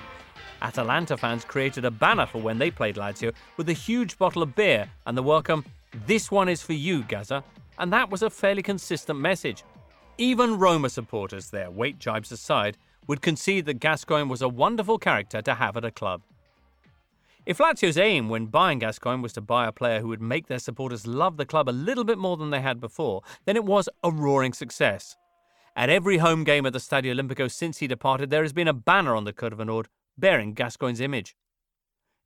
[0.61, 4.55] Atalanta fans created a banner for when they played Lazio with a huge bottle of
[4.55, 5.64] beer and the welcome,
[6.07, 7.43] This one is for you, Gazza,
[7.78, 9.64] and that was a fairly consistent message.
[10.18, 12.76] Even Roma supporters, their weight jibes aside,
[13.07, 16.20] would concede that Gascoigne was a wonderful character to have at a club.
[17.45, 20.61] If Lazio's aim when buying Gascoigne was to buy a player who would make their
[20.61, 23.88] supporters love the club a little bit more than they had before, then it was
[24.05, 25.16] a roaring success.
[25.74, 28.72] At every home game at the Stadio Olimpico since he departed, there has been a
[28.72, 29.86] banner on the Curva
[30.16, 31.34] bearing Gascoigne's image.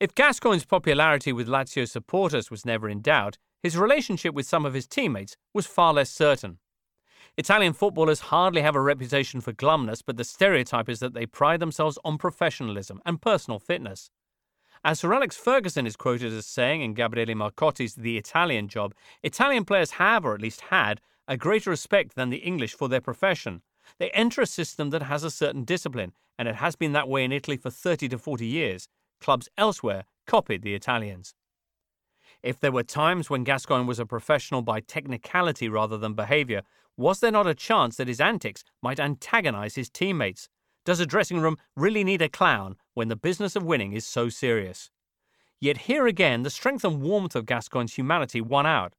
[0.00, 4.74] If Gascoigne's popularity with Lazio supporters was never in doubt, his relationship with some of
[4.74, 6.58] his teammates was far less certain.
[7.38, 11.60] Italian footballers hardly have a reputation for glumness, but the stereotype is that they pride
[11.60, 14.10] themselves on professionalism and personal fitness.
[14.86, 19.64] As Sir Alex Ferguson is quoted as saying in Gabriele Marcotti's The Italian Job, Italian
[19.64, 23.62] players have, or at least had, a greater respect than the English for their profession.
[23.98, 27.24] They enter a system that has a certain discipline, and it has been that way
[27.24, 28.86] in Italy for 30 to 40 years.
[29.20, 31.34] Clubs elsewhere copied the Italians.
[32.44, 36.62] If there were times when Gascoigne was a professional by technicality rather than behaviour,
[36.96, 40.48] was there not a chance that his antics might antagonise his teammates?
[40.84, 44.30] Does a dressing room really need a clown when the business of winning is so
[44.30, 44.90] serious?
[45.60, 48.94] Yet here again, the strength and warmth of Gascoigne's humanity won out.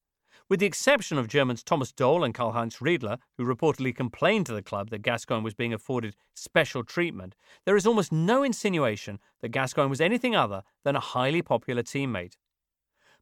[0.47, 4.53] With the exception of Germans Thomas Doll and Karl Heinz Riedle, who reportedly complained to
[4.53, 7.35] the club that Gascoigne was being afforded special treatment,
[7.65, 12.35] there is almost no insinuation that Gascoigne was anything other than a highly popular teammate.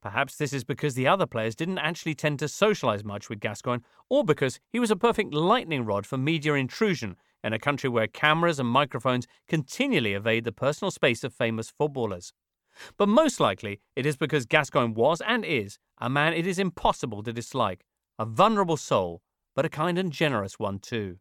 [0.01, 3.81] Perhaps this is because the other players didn't actually tend to socialise much with Gascoigne,
[4.09, 8.07] or because he was a perfect lightning rod for media intrusion in a country where
[8.07, 12.33] cameras and microphones continually evade the personal space of famous footballers.
[12.97, 17.23] But most likely, it is because Gascoigne was and is a man it is impossible
[17.23, 17.85] to dislike,
[18.19, 19.21] a vulnerable soul,
[19.55, 21.19] but a kind and generous one too.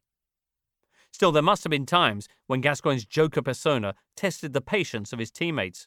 [1.12, 5.31] Still, there must have been times when Gascoigne's joker persona tested the patience of his
[5.31, 5.87] teammates.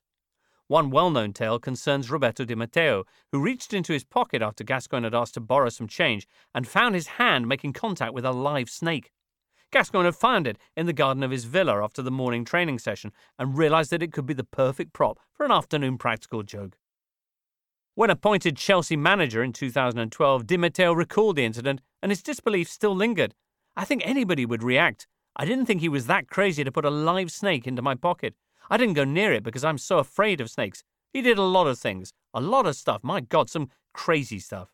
[0.67, 5.05] One well known tale concerns Roberto Di Matteo, who reached into his pocket after Gascoigne
[5.05, 8.69] had asked to borrow some change and found his hand making contact with a live
[8.69, 9.11] snake.
[9.71, 13.11] Gascoigne had found it in the garden of his villa after the morning training session
[13.37, 16.77] and realised that it could be the perfect prop for an afternoon practical joke.
[17.95, 22.95] When appointed Chelsea manager in 2012, Di Matteo recalled the incident and his disbelief still
[22.95, 23.33] lingered.
[23.75, 25.07] I think anybody would react.
[25.35, 28.35] I didn't think he was that crazy to put a live snake into my pocket.
[28.69, 30.83] I didn't go near it because I'm so afraid of snakes.
[31.11, 33.03] He did a lot of things, a lot of stuff.
[33.03, 34.69] My God, some crazy stuff.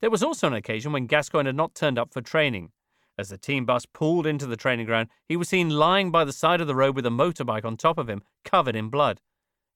[0.00, 2.70] There was also an occasion when Gascoigne had not turned up for training.
[3.18, 6.32] As the team bus pulled into the training ground, he was seen lying by the
[6.32, 9.20] side of the road with a motorbike on top of him, covered in blood.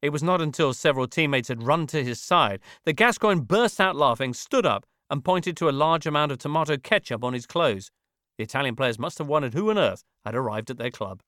[0.00, 3.96] It was not until several teammates had run to his side that Gascoigne burst out
[3.96, 7.90] laughing, stood up, and pointed to a large amount of tomato ketchup on his clothes.
[8.38, 11.20] The Italian players must have wondered who on earth had arrived at their club.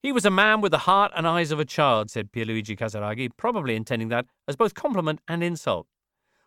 [0.00, 3.30] He was a man with the heart and eyes of a child, said Pierluigi Casiraghi,
[3.36, 5.86] probably intending that as both compliment and insult.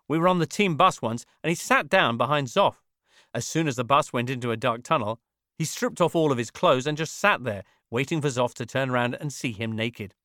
[0.07, 2.75] We were on the team bus once, and he sat down behind Zoff.
[3.33, 5.19] As soon as the bus went into a dark tunnel,
[5.57, 8.65] he stripped off all of his clothes and just sat there, waiting for Zoff to
[8.65, 10.15] turn around and see him naked.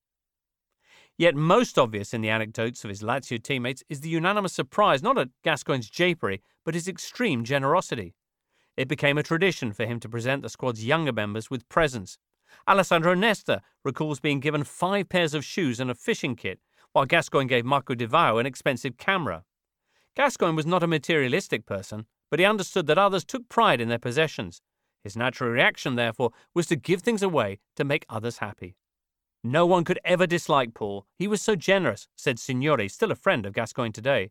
[1.18, 5.18] Yet most obvious in the anecdotes of his Lazio teammates is the unanimous surprise not
[5.18, 8.14] at Gascoigne's japery, but his extreme generosity.
[8.76, 12.18] It became a tradition for him to present the squad's younger members with presents.
[12.68, 16.60] Alessandro Nesta recalls being given five pairs of shoes and a fishing kit,
[16.92, 19.44] while Gascoigne gave Marco Di Vaio an expensive camera.
[20.14, 23.98] Gascoigne was not a materialistic person, but he understood that others took pride in their
[23.98, 24.60] possessions.
[25.04, 28.76] His natural reaction, therefore, was to give things away to make others happy.
[29.44, 31.06] No one could ever dislike Paul.
[31.16, 34.30] He was so generous, said Signori, still a friend of Gascoigne today.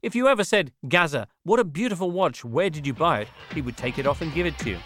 [0.00, 3.28] If you ever said, Gazza, what a beautiful watch, where did you buy it?
[3.54, 4.78] He would take it off and give it to you.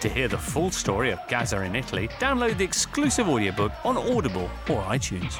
[0.00, 4.50] To hear the full story of Gazza in Italy, download the exclusive audiobook on Audible
[4.68, 5.38] or iTunes.